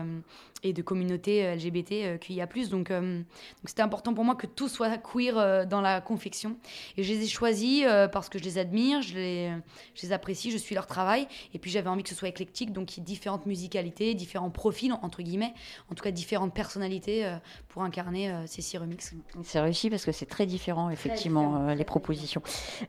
et 0.62 0.72
de 0.72 0.82
communauté 0.82 1.44
euh, 1.44 1.54
LGBT 1.56 1.92
euh, 1.92 2.18
QIA+. 2.18 2.46
Donc, 2.70 2.90
euh, 2.90 3.18
donc 3.18 3.24
c'était 3.64 3.82
important 3.82 4.14
pour 4.14 4.24
moi 4.24 4.34
que 4.34 4.46
tout 4.46 4.68
soit 4.68 4.96
queer 4.98 5.36
euh, 5.36 5.64
dans 5.64 5.80
la 5.80 6.00
confection. 6.00 6.56
Et 6.96 7.02
je 7.02 7.12
les 7.12 7.24
ai 7.24 7.26
choisis 7.26 7.84
euh, 7.86 8.08
parce 8.08 8.28
que 8.28 8.38
je 8.38 8.44
les 8.44 8.58
admire, 8.58 9.02
je 9.02 9.14
les, 9.14 9.52
je 9.94 10.02
les 10.02 10.12
apprécie, 10.12 10.50
je 10.50 10.56
suis 10.58 10.74
leur 10.74 10.86
travail. 10.86 11.26
Et 11.54 11.58
puis 11.58 11.70
j'avais 11.70 11.88
envie 11.88 12.02
que 12.02 12.08
ce 12.08 12.14
soit 12.14 12.28
éclectique, 12.28 12.72
donc 12.72 12.96
il 12.96 13.00
y 13.00 13.02
ait 13.02 13.04
différentes 13.04 13.46
musicalités, 13.46 14.14
différents 14.14 14.50
profils, 14.50 14.92
entre 15.02 15.22
guillemets, 15.22 15.54
en 15.90 15.94
tout 15.94 16.04
cas 16.04 16.10
différentes 16.10 16.54
personnalités 16.54 17.30
pour 17.68 17.82
incarner 17.82 18.32
ces 18.46 18.62
six 18.62 18.78
remixes. 18.78 19.14
C'est 19.42 19.60
réussi 19.60 19.90
parce 19.90 20.04
que 20.04 20.12
c'est 20.12 20.26
très 20.26 20.46
différent, 20.46 20.90
effectivement, 20.90 21.52
différent, 21.52 21.74
les 21.74 21.84
propositions. 21.84 22.42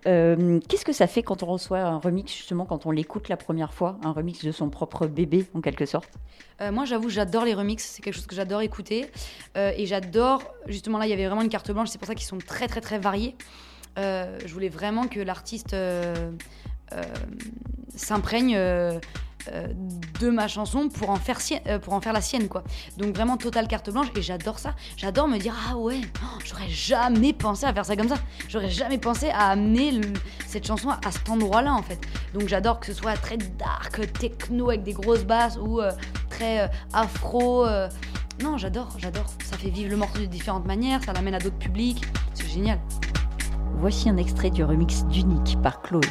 Qu'est-ce 0.04 0.86
que 0.86 0.94
ça 0.94 1.08
fait 1.08 1.24
quand 1.24 1.44
on 1.44 1.48
reçoit 1.48 1.80
un 1.80 1.98
remix, 1.98 2.36
justement, 2.36 2.66
quand 2.66 2.86
on 2.86 2.92
l'écoute 2.92 3.30
la 3.30 3.38
première 3.38 3.74
fois, 3.74 3.98
un 4.04 4.12
remix 4.12 4.44
de 4.44 4.52
son 4.52 4.70
propre 4.70 5.08
bébé, 5.08 5.46
en 5.54 5.62
quelque 5.62 5.86
sorte? 5.86 6.10
Moi, 6.72 6.86
j'avoue, 6.86 7.10
j'adore 7.10 7.46
les 7.46 7.54
remixes. 7.54 7.63
C'est 7.78 8.02
quelque 8.02 8.16
chose 8.16 8.28
que 8.28 8.36
j'adore 8.36 8.62
écouter. 8.62 9.10
Euh, 9.58 9.72
et 9.76 9.86
j'adore, 9.86 10.54
justement, 10.68 10.98
là, 10.98 11.06
il 11.06 11.10
y 11.10 11.14
avait 11.14 11.26
vraiment 11.26 11.42
une 11.42 11.50
carte 11.50 11.72
blanche. 11.72 11.90
C'est 11.90 11.98
pour 11.98 12.08
ça 12.08 12.16
qu'ils 12.16 12.28
sont 12.28 12.38
très, 12.38 12.68
très, 12.68 12.82
très 12.82 13.00
variés. 13.00 13.36
Euh, 13.98 14.38
je 14.46 14.54
voulais 14.54 14.70
vraiment 14.70 15.08
que 15.08 15.20
l'artiste 15.20 15.74
euh, 15.74 16.32
s'imprègne 17.96 18.58
de 20.20 20.30
ma 20.30 20.48
chanson 20.48 20.90
pour 20.90 21.10
en 21.10 21.16
faire 21.16 21.40
euh, 21.68 21.80
pour 21.80 21.94
en 21.94 22.02
faire 22.02 22.14
la 22.14 22.22
sienne 22.22 22.48
quoi. 22.48 22.64
Donc 22.98 23.16
vraiment 23.16 23.38
totale 23.38 23.68
carte 23.68 23.90
blanche 23.90 24.08
et 24.16 24.22
j'adore 24.22 24.60
ça. 24.60 24.76
J'adore 24.98 25.28
me 25.28 25.38
dire 25.38 25.54
ah 25.70 25.78
ouais, 25.78 26.02
oh, 26.24 26.40
j'aurais 26.46 26.70
jamais 26.70 27.34
pensé 27.34 27.66
à 27.66 27.74
faire 27.74 27.86
ça 27.86 27.96
comme 27.96 28.10
ça. 28.10 28.18
J'aurais 28.48 28.70
jamais 28.70 28.98
pensé 28.98 29.30
à 29.30 29.50
amener 29.50 30.00
cette 30.48 30.66
chanson 30.66 30.90
à 30.90 31.12
cet 31.12 31.30
endroit-là 31.30 31.74
en 31.74 31.82
fait. 31.82 32.00
Donc 32.34 32.48
j'adore 32.48 32.80
que 32.80 32.86
ce 32.86 32.94
soit 32.94 33.16
très 33.18 33.38
dark, 33.38 34.12
techno 34.14 34.70
avec 34.70 34.84
des 34.84 34.94
grosses 34.94 35.26
basses 35.26 35.58
ou 35.58 35.82
euh, 35.82 35.92
très 36.30 36.62
euh, 36.62 36.68
afro. 36.94 37.66
euh. 37.66 37.90
Non, 38.42 38.58
j'adore, 38.58 38.90
j'adore. 38.98 39.26
Ça 39.44 39.58
fait 39.58 39.70
vivre 39.70 39.92
le 39.92 39.98
morceau 39.98 40.20
de 40.20 40.26
différentes 40.26 40.66
manières, 40.66 41.04
ça 41.04 41.14
l'amène 41.14 41.36
à 41.36 41.40
d'autres 41.40 41.60
publics. 41.60 42.04
C'est 42.34 42.48
génial. 42.48 42.80
Voici 43.78 44.10
un 44.10 44.18
extrait 44.18 44.50
du 44.50 44.64
remix 44.64 45.06
d'Unique 45.06 45.62
par 45.62 45.82
Chloé. 45.82 46.02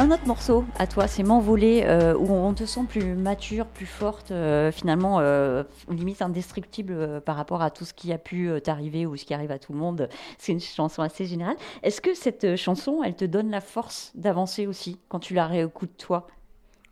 Un 0.00 0.12
autre 0.12 0.28
morceau 0.28 0.64
à 0.78 0.86
toi, 0.86 1.08
c'est 1.08 1.24
M'envoler, 1.24 1.82
euh, 1.84 2.14
où 2.14 2.32
on 2.32 2.54
te 2.54 2.64
sent 2.64 2.82
plus 2.88 3.16
mature, 3.16 3.66
plus 3.66 3.84
forte, 3.84 4.30
euh, 4.30 4.70
finalement, 4.70 5.18
euh, 5.18 5.64
limite 5.90 6.22
indestructible 6.22 7.20
par 7.22 7.34
rapport 7.34 7.62
à 7.62 7.72
tout 7.72 7.84
ce 7.84 7.92
qui 7.92 8.12
a 8.12 8.18
pu 8.18 8.48
t'arriver 8.62 9.06
ou 9.06 9.16
ce 9.16 9.24
qui 9.24 9.34
arrive 9.34 9.50
à 9.50 9.58
tout 9.58 9.72
le 9.72 9.78
monde. 9.80 10.08
C'est 10.38 10.52
une 10.52 10.60
chanson 10.60 11.02
assez 11.02 11.26
générale. 11.26 11.56
Est-ce 11.82 12.00
que 12.00 12.14
cette 12.14 12.54
chanson, 12.54 13.02
elle 13.02 13.16
te 13.16 13.24
donne 13.24 13.50
la 13.50 13.60
force 13.60 14.12
d'avancer 14.14 14.68
aussi 14.68 15.00
quand 15.08 15.18
tu 15.18 15.34
la 15.34 15.48
réécoutes 15.48 15.96
toi? 15.98 16.28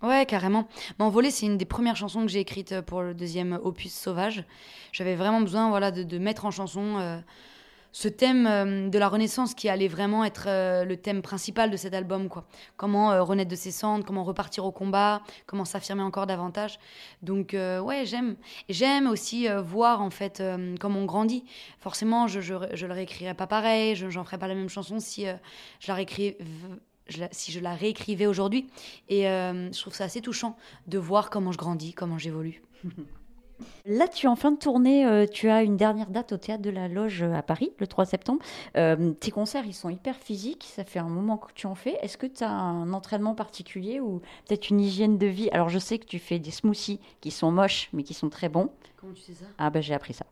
Ouais, 0.02 0.26
carrément. 0.26 0.66
M'envoler, 0.98 1.30
c'est 1.30 1.46
une 1.46 1.58
des 1.58 1.64
premières 1.64 1.96
chansons 1.96 2.22
que 2.22 2.28
j'ai 2.28 2.40
écrites 2.40 2.80
pour 2.80 3.02
le 3.02 3.14
deuxième 3.14 3.60
opus 3.62 3.94
Sauvage. 3.94 4.44
J'avais 4.90 5.14
vraiment 5.14 5.40
besoin 5.40 5.68
voilà, 5.68 5.92
de, 5.92 6.02
de 6.02 6.18
mettre 6.18 6.44
en 6.44 6.50
chanson 6.50 7.22
ce 7.96 8.08
thème 8.08 8.46
euh, 8.46 8.90
de 8.90 8.98
la 8.98 9.08
Renaissance 9.08 9.54
qui 9.54 9.70
allait 9.70 9.88
vraiment 9.88 10.22
être 10.22 10.48
euh, 10.48 10.84
le 10.84 10.98
thème 10.98 11.22
principal 11.22 11.70
de 11.70 11.78
cet 11.78 11.94
album. 11.94 12.28
Quoi. 12.28 12.44
Comment 12.76 13.10
euh, 13.10 13.22
renaître 13.22 13.50
de 13.50 13.56
ses 13.56 13.70
cendres, 13.70 14.04
comment 14.04 14.22
repartir 14.22 14.66
au 14.66 14.70
combat, 14.70 15.22
comment 15.46 15.64
s'affirmer 15.64 16.02
encore 16.02 16.26
davantage. 16.26 16.78
Donc, 17.22 17.54
ouais, 17.54 18.04
j'aime. 18.04 18.36
J'aime 18.68 19.06
aussi 19.06 19.48
voir, 19.64 20.02
en 20.02 20.10
fait, 20.10 20.42
comment 20.78 21.00
on 21.00 21.04
grandit. 21.06 21.44
Forcément, 21.78 22.26
je, 22.26 22.40
je, 22.40 22.54
je 22.74 22.86
le 22.86 22.92
réécrirais 22.92 23.32
pas 23.34 23.46
pareil, 23.46 23.96
je 23.96 24.06
n'en 24.06 24.24
ferais 24.24 24.38
pas 24.38 24.48
la 24.48 24.54
même 24.54 24.68
chanson 24.68 25.00
si 25.00 25.24
je 25.80 25.88
la 25.88 25.94
réécrivais 25.94 26.36
si 27.30 27.52
je 27.52 27.60
la 27.60 27.74
réécrivais 27.74 28.26
aujourd'hui. 28.26 28.66
Et 29.08 29.22
je 29.22 29.80
trouve 29.80 29.94
ça 29.94 30.04
assez 30.04 30.20
touchant 30.20 30.56
de 30.86 30.98
voir 30.98 31.30
comment 31.30 31.52
je 31.52 31.58
grandis, 31.58 31.94
comment 31.94 32.18
j'évolue. 32.18 32.62
Là, 33.84 34.08
tu 34.08 34.26
es 34.26 34.28
en 34.28 34.36
fin 34.36 34.52
de 34.52 34.58
tournée, 34.58 35.06
euh, 35.06 35.26
tu 35.26 35.48
as 35.48 35.62
une 35.62 35.76
dernière 35.76 36.10
date 36.10 36.32
au 36.32 36.36
Théâtre 36.36 36.62
de 36.62 36.70
la 36.70 36.88
Loge 36.88 37.22
euh, 37.22 37.34
à 37.34 37.42
Paris, 37.42 37.72
le 37.78 37.86
3 37.86 38.04
septembre. 38.04 38.42
Euh, 38.76 39.12
tes 39.12 39.30
concerts, 39.30 39.64
ils 39.66 39.74
sont 39.74 39.90
hyper 39.90 40.16
physiques, 40.16 40.66
ça 40.74 40.84
fait 40.84 40.98
un 40.98 41.08
moment 41.08 41.36
que 41.38 41.52
tu 41.54 41.66
en 41.66 41.74
fais. 41.74 41.96
Est-ce 42.02 42.18
que 42.18 42.26
tu 42.26 42.44
as 42.44 42.50
un 42.50 42.92
entraînement 42.92 43.34
particulier 43.34 44.00
ou 44.00 44.20
peut-être 44.46 44.70
une 44.70 44.80
hygiène 44.80 45.18
de 45.18 45.26
vie? 45.26 45.48
Alors, 45.50 45.68
je 45.68 45.78
sais 45.78 45.98
que 45.98 46.06
tu 46.06 46.18
fais 46.18 46.38
des 46.38 46.50
smoothies 46.50 47.00
qui 47.20 47.30
sont 47.30 47.50
moches, 47.50 47.88
mais 47.92 48.02
qui 48.02 48.14
sont 48.14 48.28
très 48.28 48.48
bons. 48.48 48.70
Comment 48.96 49.12
tu 49.14 49.22
sais 49.22 49.34
ça? 49.34 49.46
Ah, 49.58 49.70
bah 49.70 49.80
j'ai 49.80 49.94
appris 49.94 50.14
ça. 50.14 50.26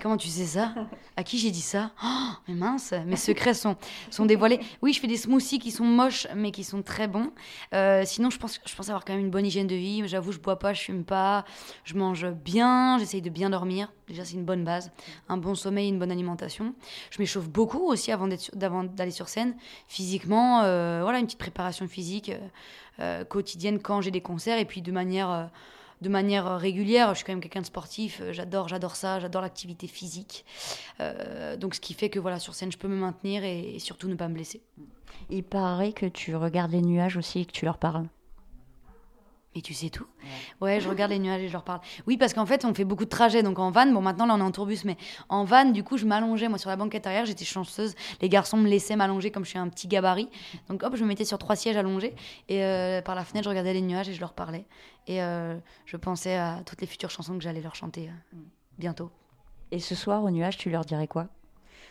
Comment 0.00 0.16
tu 0.16 0.28
sais 0.28 0.44
ça? 0.44 0.74
À 1.16 1.24
qui 1.24 1.38
j'ai 1.38 1.50
dit 1.50 1.62
ça? 1.62 1.90
Oh, 2.04 2.30
mais 2.46 2.54
mince, 2.54 2.94
mes 3.06 3.16
secrets 3.16 3.54
sont, 3.54 3.76
sont 4.10 4.26
dévoilés. 4.26 4.60
Oui, 4.82 4.92
je 4.92 5.00
fais 5.00 5.06
des 5.06 5.16
smoothies 5.16 5.58
qui 5.58 5.70
sont 5.70 5.84
moches, 5.84 6.26
mais 6.36 6.50
qui 6.50 6.62
sont 6.62 6.82
très 6.82 7.08
bons. 7.08 7.32
Euh, 7.74 8.04
sinon, 8.04 8.30
je 8.30 8.38
pense, 8.38 8.60
je 8.64 8.74
pense 8.76 8.88
avoir 8.90 9.04
quand 9.04 9.14
même 9.14 9.24
une 9.24 9.30
bonne 9.30 9.46
hygiène 9.46 9.66
de 9.66 9.74
vie. 9.74 10.06
J'avoue, 10.06 10.30
je 10.30 10.38
bois 10.38 10.58
pas, 10.58 10.72
je 10.72 10.82
fume 10.82 11.04
pas, 11.04 11.44
je 11.84 11.94
mange 11.94 12.28
bien, 12.30 12.98
j'essaye 12.98 13.22
de 13.22 13.30
bien 13.30 13.50
dormir. 13.50 13.90
Déjà, 14.06 14.24
c'est 14.24 14.34
une 14.34 14.44
bonne 14.44 14.62
base. 14.62 14.92
Un 15.28 15.38
bon 15.38 15.54
sommeil, 15.54 15.88
une 15.88 15.98
bonne 15.98 16.12
alimentation. 16.12 16.74
Je 17.10 17.18
m'échauffe 17.18 17.48
beaucoup 17.48 17.86
aussi 17.86 18.12
avant 18.12 18.28
d'aller 18.28 19.10
sur 19.10 19.28
scène. 19.28 19.56
Physiquement, 19.88 20.62
euh, 20.62 21.00
voilà, 21.02 21.18
une 21.18 21.26
petite 21.26 21.40
préparation 21.40 21.88
physique 21.88 22.30
euh, 23.00 23.24
quotidienne 23.24 23.80
quand 23.80 24.00
j'ai 24.00 24.10
des 24.10 24.20
concerts. 24.20 24.58
Et 24.58 24.64
puis 24.64 24.82
de 24.82 24.92
manière... 24.92 25.50
de 26.00 26.08
manière 26.08 26.58
régulière. 26.58 27.10
Je 27.10 27.18
suis 27.18 27.24
quand 27.24 27.32
même 27.32 27.40
quelqu'un 27.40 27.60
de 27.60 27.66
sportif. 27.66 28.20
euh, 28.20 28.32
J'adore, 28.32 28.68
j'adore 28.68 28.96
ça. 28.96 29.20
J'adore 29.20 29.42
l'activité 29.42 29.86
physique. 29.86 30.44
Euh, 31.00 31.56
donc, 31.56 31.74
ce 31.74 31.80
qui 31.80 31.94
fait 31.94 32.10
que 32.10 32.18
voilà, 32.18 32.38
sur 32.38 32.54
scène, 32.54 32.70
je 32.72 32.78
peux 32.78 32.88
me 32.88 32.96
maintenir 32.96 33.44
et, 33.44 33.76
et 33.76 33.78
surtout 33.78 34.08
ne 34.08 34.14
pas 34.14 34.28
me 34.28 34.34
blesser. 34.34 34.60
Il 35.30 35.42
paraît 35.44 35.92
que 35.92 36.06
tu 36.06 36.36
regardes 36.36 36.72
les 36.72 36.82
nuages 36.82 37.16
aussi 37.16 37.40
et 37.40 37.44
que 37.44 37.52
tu 37.52 37.64
leur 37.64 37.78
parles. 37.78 38.06
Et 39.54 39.62
tu 39.62 39.74
sais 39.74 39.88
tout 39.88 40.06
ouais. 40.60 40.80
je 40.80 40.88
regarde 40.88 41.10
les 41.10 41.18
nuages 41.18 41.40
et 41.40 41.48
je 41.48 41.52
leur 41.52 41.64
parle. 41.64 41.80
Oui, 42.06 42.16
parce 42.16 42.34
qu'en 42.34 42.46
fait, 42.46 42.64
on 42.64 42.74
fait 42.74 42.84
beaucoup 42.84 43.04
de 43.04 43.10
trajets. 43.10 43.42
Donc 43.42 43.58
en 43.58 43.70
van, 43.70 43.86
bon, 43.86 44.00
maintenant 44.00 44.26
là, 44.26 44.34
on 44.34 44.38
est 44.38 44.42
en 44.42 44.50
tourbus, 44.50 44.84
mais 44.84 44.96
en 45.28 45.44
van, 45.44 45.64
du 45.64 45.82
coup, 45.82 45.96
je 45.96 46.04
m'allongeais. 46.04 46.48
Moi, 46.48 46.58
sur 46.58 46.70
la 46.70 46.76
banquette 46.76 47.06
arrière, 47.06 47.24
j'étais 47.24 47.44
chanceuse. 47.44 47.94
Les 48.20 48.28
garçons 48.28 48.58
me 48.58 48.68
laissaient 48.68 48.94
m'allonger 48.94 49.30
comme 49.30 49.44
je 49.44 49.50
suis 49.50 49.58
un 49.58 49.68
petit 49.68 49.88
gabarit. 49.88 50.28
Donc 50.68 50.82
hop, 50.82 50.94
je 50.96 51.02
me 51.02 51.08
mettais 51.08 51.24
sur 51.24 51.38
trois 51.38 51.56
sièges 51.56 51.76
allongés. 51.76 52.14
Et 52.48 52.62
euh, 52.62 53.00
par 53.02 53.14
la 53.14 53.24
fenêtre, 53.24 53.44
je 53.44 53.48
regardais 53.48 53.72
les 53.72 53.82
nuages 53.82 54.08
et 54.08 54.12
je 54.12 54.20
leur 54.20 54.34
parlais. 54.34 54.66
Et 55.06 55.22
euh, 55.22 55.56
je 55.86 55.96
pensais 55.96 56.36
à 56.36 56.60
toutes 56.66 56.80
les 56.80 56.86
futures 56.86 57.10
chansons 57.10 57.34
que 57.34 57.42
j'allais 57.42 57.62
leur 57.62 57.74
chanter 57.74 58.08
euh, 58.08 58.36
bientôt. 58.78 59.10
Et 59.70 59.80
ce 59.80 59.94
soir, 59.94 60.22
aux 60.22 60.30
nuages, 60.30 60.58
tu 60.58 60.70
leur 60.70 60.84
dirais 60.84 61.08
quoi? 61.08 61.26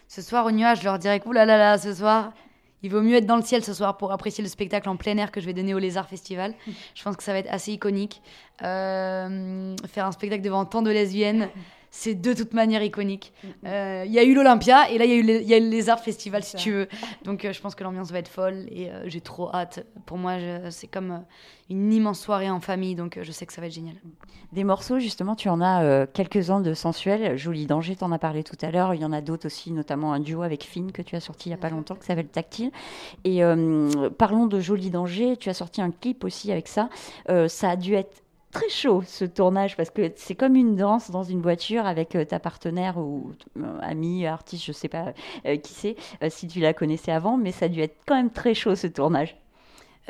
Ce 0.08 0.22
soir, 0.22 0.46
aux 0.46 0.52
nuages, 0.52 0.80
je 0.80 0.86
leur 0.86 1.00
dirais 1.00 1.20
que, 1.20 1.30
là 1.30 1.46
là 1.46 1.58
là, 1.58 1.78
ce 1.78 1.94
soir, 1.94 2.32
il 2.84 2.92
vaut 2.92 3.02
mieux 3.02 3.16
être 3.16 3.26
dans 3.26 3.38
le 3.38 3.42
ciel 3.42 3.64
ce 3.64 3.74
soir 3.74 3.98
pour 3.98 4.12
apprécier 4.12 4.44
le 4.44 4.50
spectacle 4.50 4.88
en 4.88 4.98
plein 4.98 5.18
air 5.18 5.32
que 5.32 5.42
je 5.42 5.46
vais 5.46 5.54
donner 5.54 5.74
au 5.74 5.80
Lézard 5.80 6.08
Festival. 6.08 6.54
Je 6.96 7.04
pense 7.04 7.18
que 7.18 7.24
ça 7.24 7.34
va 7.34 7.40
être 7.40 7.52
assez 7.52 7.72
iconique. 7.72 8.22
Euh, 8.64 9.76
faire 9.88 10.06
un 10.06 10.12
spectacle 10.12 10.42
devant 10.44 10.66
tant 10.66 10.82
de 10.82 10.92
lesbiennes, 10.92 11.50
c'est 11.90 12.16
de 12.16 12.34
toute 12.34 12.54
manière 12.54 12.84
iconique. 12.84 13.34
Euh, 13.66 14.04
Il 14.06 14.12
y 14.12 14.20
a 14.20 14.24
eu 14.24 14.34
l'Olympia 14.34 14.90
et 14.92 14.98
là, 14.98 15.06
il 15.06 15.12
y, 15.12 15.14
a 15.14 15.18
eu 15.18 15.24
le- 15.24 15.42
il 15.42 15.48
y 15.48 15.54
a 15.54 15.58
eu 15.58 15.62
le 15.64 15.70
Lézard 15.70 16.00
Festival, 16.00 16.44
si 16.44 16.56
tu 16.58 16.72
veux. 16.72 16.88
Donc, 17.24 17.46
euh, 17.46 17.54
je 17.54 17.62
pense 17.62 17.76
que 17.76 17.84
l'ambiance 17.84 18.12
va 18.12 18.20
être 18.20 18.28
folle 18.28 18.66
et 18.70 18.90
euh, 18.92 19.04
j'ai 19.08 19.22
trop 19.22 19.50
hâte. 19.54 19.86
Pour 20.06 20.18
moi, 20.18 20.34
c'est 20.70 20.88
comme 20.88 21.12
euh, 21.12 21.18
une 21.70 21.92
immense 21.92 22.20
soirée 22.20 22.50
en 22.50 22.60
famille, 22.60 22.96
donc 22.96 23.18
euh, 23.18 23.24
je 23.24 23.32
sais 23.32 23.46
que 23.46 23.54
ça 23.54 23.62
va 23.62 23.68
être 23.68 23.74
génial. 23.74 23.96
Des 24.54 24.64
morceaux, 24.64 25.00
justement, 25.00 25.36
tu 25.36 25.50
en 25.50 25.60
as 25.60 25.84
euh, 25.84 26.06
quelques-uns 26.12 26.62
de 26.62 26.74
sensuels. 26.74 27.38
Joli 27.38 27.66
Danger, 27.66 27.96
t'en 27.98 28.12
as 28.14 28.20
parlé 28.20 28.44
tout 28.44 28.56
à 28.62 28.72
l'heure. 28.72 28.94
Il 28.94 29.02
y 29.02 29.06
en 29.06 29.12
a 29.12 29.20
d'autres 29.22 29.48
aussi, 29.48 29.72
notamment 29.72 30.14
un 30.14 30.20
duo 30.22 30.42
avec 30.44 30.64
Finn 30.64 30.92
que 30.94 31.02
tu 31.02 31.16
as 31.16 31.20
sorti 31.20 31.50
il 31.50 31.52
n'y 31.52 31.56
a 31.56 31.58
pas 31.58 31.70
longtemps, 31.70 31.96
qui 31.96 32.06
s'appelle 32.06 32.28
Tactile. 32.28 32.72
Et 33.26 33.44
euh, 33.44 34.10
parlons 34.18 34.46
de 34.46 34.60
Joli 34.62 34.90
Danger, 34.90 35.36
tu 35.38 35.50
as 35.50 35.54
sorti 35.54 35.82
un 35.82 35.92
clip 35.92 36.24
aussi 36.24 36.52
avec 36.52 36.68
ça. 36.70 36.90
Euh, 37.30 37.48
ça 37.50 37.72
a 37.72 37.76
dû 37.76 37.94
être 37.96 38.24
très 38.52 38.70
chaud 38.70 39.04
ce 39.06 39.26
tournage 39.26 39.76
parce 39.76 39.90
que 39.90 40.12
c'est 40.16 40.36
comme 40.36 40.56
une 40.56 40.76
danse 40.76 41.12
dans 41.12 41.24
une 41.24 41.42
voiture 41.42 41.86
avec 41.86 42.16
euh, 42.16 42.26
ta 42.26 42.40
partenaire 42.40 42.98
ou 42.98 43.32
euh, 43.58 43.80
amie, 43.82 44.26
artiste, 44.26 44.66
je 44.66 44.72
sais 44.72 44.88
pas 44.88 45.14
euh, 45.46 45.58
qui 45.58 45.74
c'est, 45.74 45.96
si 46.30 46.48
tu 46.48 46.60
la 46.60 46.74
connaissais 46.74 47.12
avant, 47.12 47.38
mais 47.38 47.52
ça 47.52 47.66
a 47.66 47.70
dû 47.70 47.82
être 47.82 47.96
quand 48.06 48.16
même 48.16 48.32
très 48.32 48.54
chaud 48.54 48.76
ce 48.76 48.88
tournage. 48.88 49.36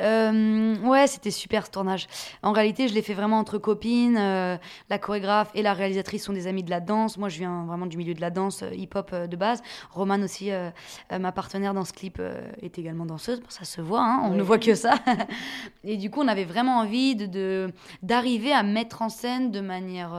Euh, 0.00 0.76
ouais, 0.78 1.06
c'était 1.06 1.30
super 1.30 1.66
ce 1.66 1.70
tournage. 1.70 2.06
En 2.42 2.52
réalité, 2.52 2.88
je 2.88 2.94
l'ai 2.94 3.02
fait 3.02 3.14
vraiment 3.14 3.38
entre 3.38 3.58
copines. 3.58 4.16
euh, 4.18 4.56
la 4.90 4.98
chorégraphe 4.98 5.50
et 5.54 5.62
la 5.62 5.72
réalisatrice 5.72 6.24
sont 6.24 6.32
des 6.32 6.46
amies 6.46 6.62
de 6.62 6.70
la 6.70 6.80
danse. 6.80 7.18
Moi, 7.18 7.28
je 7.28 7.38
viens 7.38 7.64
vraiment 7.66 7.86
du 7.86 7.96
milieu 7.96 8.14
de 8.14 8.20
la 8.20 8.30
danse 8.30 8.62
euh, 8.62 8.74
hip-hop 8.74 9.14
de 9.14 9.36
base. 9.36 9.62
Romane 9.90 10.24
aussi, 10.24 10.50
ma 11.10 11.32
partenaire 11.32 11.74
dans 11.74 11.84
ce 11.84 11.92
clip, 11.92 12.20
est 12.62 12.78
également 12.78 13.06
danseuse. 13.06 13.40
Bon, 13.40 13.46
ça 13.48 13.64
se 13.64 13.80
voit, 13.80 14.02
hein, 14.02 14.20
on 14.24 14.30
ne 14.30 14.42
voit 14.42 14.58
que 14.58 14.74
ça. 14.74 14.94
et 15.84 15.96
du 15.96 16.10
coup, 16.10 16.20
on 16.22 16.28
avait 16.28 16.44
vraiment 16.44 16.78
envie 16.78 17.16
de 17.16 17.72
d'arriver 18.02 18.52
à 18.52 18.62
mettre 18.62 19.02
en 19.02 19.08
scène 19.08 19.50
de 19.50 19.60
manière 19.60 20.12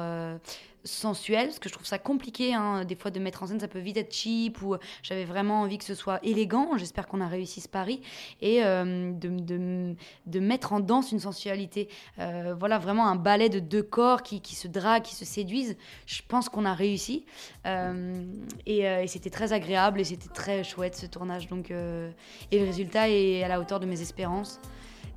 sensuel, 0.83 1.47
parce 1.47 1.59
que 1.59 1.69
je 1.69 1.73
trouve 1.73 1.85
ça 1.85 1.99
compliqué, 1.99 2.53
hein, 2.53 2.85
des 2.85 2.95
fois 2.95 3.11
de 3.11 3.19
mettre 3.19 3.43
en 3.43 3.47
scène, 3.47 3.59
ça 3.59 3.67
peut 3.67 3.79
vite 3.79 3.97
être 3.97 4.13
cheap, 4.13 4.61
ou 4.61 4.75
j'avais 5.03 5.25
vraiment 5.25 5.61
envie 5.61 5.77
que 5.77 5.83
ce 5.83 5.95
soit 5.95 6.19
élégant, 6.23 6.77
j'espère 6.77 7.07
qu'on 7.07 7.21
a 7.21 7.27
réussi 7.27 7.61
ce 7.61 7.67
pari, 7.67 8.01
et 8.41 8.63
euh, 8.63 9.11
de, 9.11 9.29
de, 9.29 9.95
de, 10.25 10.39
mettre 10.39 10.73
en 10.73 10.79
danse 10.79 11.11
une 11.11 11.19
sensualité. 11.19 11.89
Euh, 12.19 12.55
voilà, 12.57 12.77
vraiment 12.77 13.07
un 13.07 13.15
ballet 13.15 13.49
de 13.49 13.59
deux 13.59 13.83
corps 13.83 14.23
qui, 14.23 14.41
qui, 14.41 14.55
se 14.55 14.67
draguent, 14.67 15.03
qui 15.03 15.15
se 15.15 15.25
séduisent, 15.25 15.77
je 16.05 16.21
pense 16.27 16.49
qu'on 16.49 16.65
a 16.65 16.73
réussi, 16.73 17.25
euh, 17.65 18.23
et, 18.65 18.81
et 18.81 19.07
c'était 19.07 19.29
très 19.29 19.53
agréable, 19.53 19.99
et 19.99 20.05
c'était 20.05 20.29
très 20.29 20.63
chouette 20.63 20.95
ce 20.95 21.05
tournage, 21.05 21.47
donc, 21.47 21.71
et 21.71 22.59
le 22.59 22.65
résultat 22.65 23.09
est 23.09 23.43
à 23.43 23.47
la 23.47 23.59
hauteur 23.59 23.79
de 23.79 23.85
mes 23.85 24.01
espérances. 24.01 24.59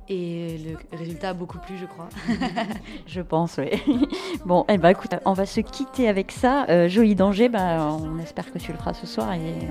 Et 0.09 0.57
le 0.57 0.97
résultat 0.97 1.29
a 1.29 1.33
beaucoup 1.33 1.59
plu, 1.59 1.77
je 1.77 1.85
crois. 1.85 2.09
je 3.07 3.21
pense, 3.21 3.57
oui. 3.57 3.69
bon, 4.45 4.65
eh 4.69 4.77
ben, 4.77 4.89
écoute, 4.89 5.11
on 5.25 5.33
va 5.33 5.45
se 5.45 5.61
quitter 5.61 6.07
avec 6.07 6.31
ça. 6.31 6.65
Euh, 6.69 6.87
Joli 6.87 7.15
danger, 7.15 7.49
bah, 7.49 7.87
on 7.99 8.19
espère 8.19 8.51
que 8.51 8.59
tu 8.59 8.71
le 8.71 8.77
feras 8.77 8.93
ce 8.93 9.07
soir 9.07 9.33
et 9.33 9.67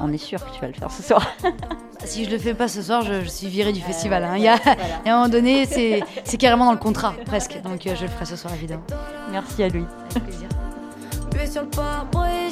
on, 0.00 0.12
est 0.12 0.18
sûr 0.18 0.44
que 0.44 0.54
tu 0.54 0.60
vas 0.60 0.68
le 0.68 0.72
faire 0.72 0.90
ce 0.90 1.02
soir. 1.02 1.26
si 2.04 2.24
je 2.24 2.30
le 2.30 2.38
fais 2.38 2.54
pas 2.54 2.68
ce 2.68 2.82
soir, 2.82 3.02
je, 3.02 3.24
suis 3.28 3.48
virée 3.48 3.72
du 3.72 3.80
festival. 3.80 4.24
Hein. 4.24 4.34
Il 4.36 4.42
y 4.42 4.48
a, 4.48 4.54
à 4.54 4.76
un 5.06 5.16
moment 5.16 5.28
donné, 5.28 5.66
c'est 5.66 6.36
carrément 6.38 6.66
dans 6.66 6.72
le 6.72 6.78
contrat, 6.78 7.14
presque. 7.26 7.60
Donc 7.62 7.86
euh, 7.86 7.94
je 7.96 8.02
le 8.02 8.08
ferai 8.08 8.24
ce 8.24 8.36
soir, 8.36 8.54
évidemment. 8.54 8.84
Merci 9.30 9.62
à 9.62 9.68
lui. 9.68 9.84
plaisir. 10.10 10.48
sur 11.50 11.62
le 11.62 11.68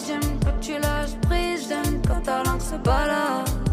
j'aime 0.07 0.20
que 0.20 0.64
tu 0.64 0.72
lâches 0.72 1.16
prise, 1.22 1.68
j'aime 1.68 2.01
quand 2.07 2.22
ta 2.22 2.42
langue 2.42 2.61
se 2.61 2.77
balade. 2.77 3.66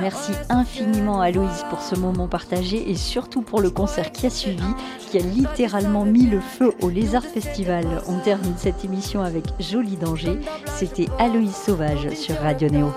Merci 0.00 0.32
infiniment 0.48 1.20
à 1.20 1.30
Loïse 1.30 1.64
pour 1.68 1.80
ce 1.80 1.96
moment 1.96 2.28
partagé 2.28 2.90
et 2.90 2.94
surtout 2.94 3.42
pour 3.42 3.60
le 3.60 3.70
concert 3.70 4.12
qui 4.12 4.26
a 4.26 4.30
suivi, 4.30 4.62
qui 5.10 5.18
a 5.18 5.22
littéralement 5.22 6.04
mis 6.04 6.26
le 6.26 6.40
feu 6.40 6.72
au 6.82 6.90
Lézard 6.90 7.24
Festival. 7.24 7.84
On 8.08 8.18
termine 8.18 8.54
cette 8.56 8.84
émission 8.84 9.22
avec 9.22 9.44
Joli 9.58 9.96
Danger. 9.96 10.38
C'était 10.74 11.08
Aloïse 11.18 11.56
Sauvage 11.56 12.08
sur 12.14 12.36
Radio 12.36 12.68
Néo. 12.68 12.92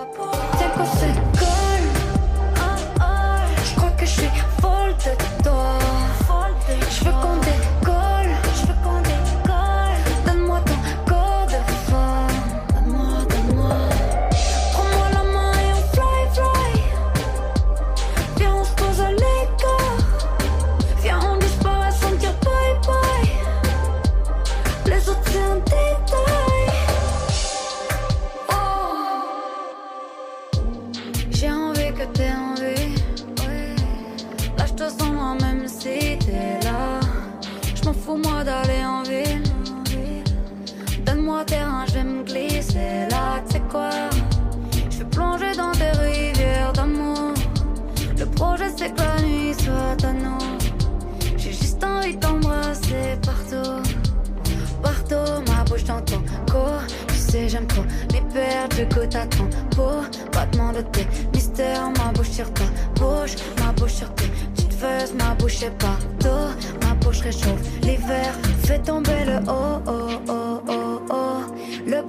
grand 41.40 41.46
terrain, 41.46 41.86
je 41.88 42.24
glisser 42.24 43.08
là, 43.10 43.42
tu 43.48 43.54
sais 43.54 43.62
quoi? 43.72 43.90
Je 44.90 44.98
vais 45.00 45.06
plonger 45.06 45.56
dans 45.56 45.72
des 45.72 45.92
rivières 45.92 46.74
d'amour. 46.74 47.34
Le 48.18 48.26
projet 48.26 48.70
c'est 48.76 48.94
que 48.94 49.02
la 49.02 49.22
nuit 49.22 49.54
soit 49.54 50.06
à 50.06 50.14
nous 50.14 50.38
J'ai 51.38 51.54
juste 51.54 51.84
envie 51.84 52.18
d'embrasser 52.18 53.18
partout. 53.26 53.82
Partout, 54.82 55.44
ma 55.48 55.64
bouche 55.64 55.84
dans 55.86 56.02
ton 56.02 56.22
corps. 56.52 56.84
Tu 57.08 57.16
sais 57.16 57.48
j'aime 57.48 57.68
trop 57.68 57.84
m'y 57.84 58.22
perdre, 58.34 58.76
je 58.76 58.84
goûte 58.84 59.16
à 59.16 59.26
ton 59.28 59.48
peau. 59.76 60.04
Battement 60.34 60.74
de 60.74 60.82
tes 60.82 61.08
mystères, 61.34 61.90
ma 61.98 62.12
bouche 62.12 62.32
sur 62.32 62.52
ta 62.54 62.66
bouche. 62.96 63.36
Ma 63.60 63.72
bouche 63.72 63.94
sur 63.94 64.14
tes 64.16 64.28
petites 64.28 64.74
fesses, 64.74 65.14
ma 65.14 65.36
bouche 65.36 65.64
est 65.64 65.78
partout. 65.78 66.50
Ma 66.82 66.94
bouche 66.96 67.22
réchauffe 67.22 67.62
l'hiver, 67.82 68.34
fait 68.64 68.80
tomber 68.80 69.24
le 69.26 69.38
haut, 69.50 69.82
oh, 69.88 69.92
oh, 70.28 70.32
oh. 70.32 70.49
Les 71.88 72.02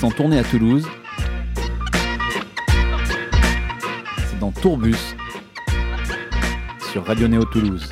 artistes 0.00 0.04
ont 0.04 0.10
tourné 0.10 0.38
à 0.38 0.44
Toulouse. 0.44 0.86
C'est 4.28 4.38
dans 4.38 4.52
Tourbus 4.52 5.16
sur 6.92 7.04
Radio 7.06 7.28
Néo 7.28 7.44
Toulouse. 7.44 7.88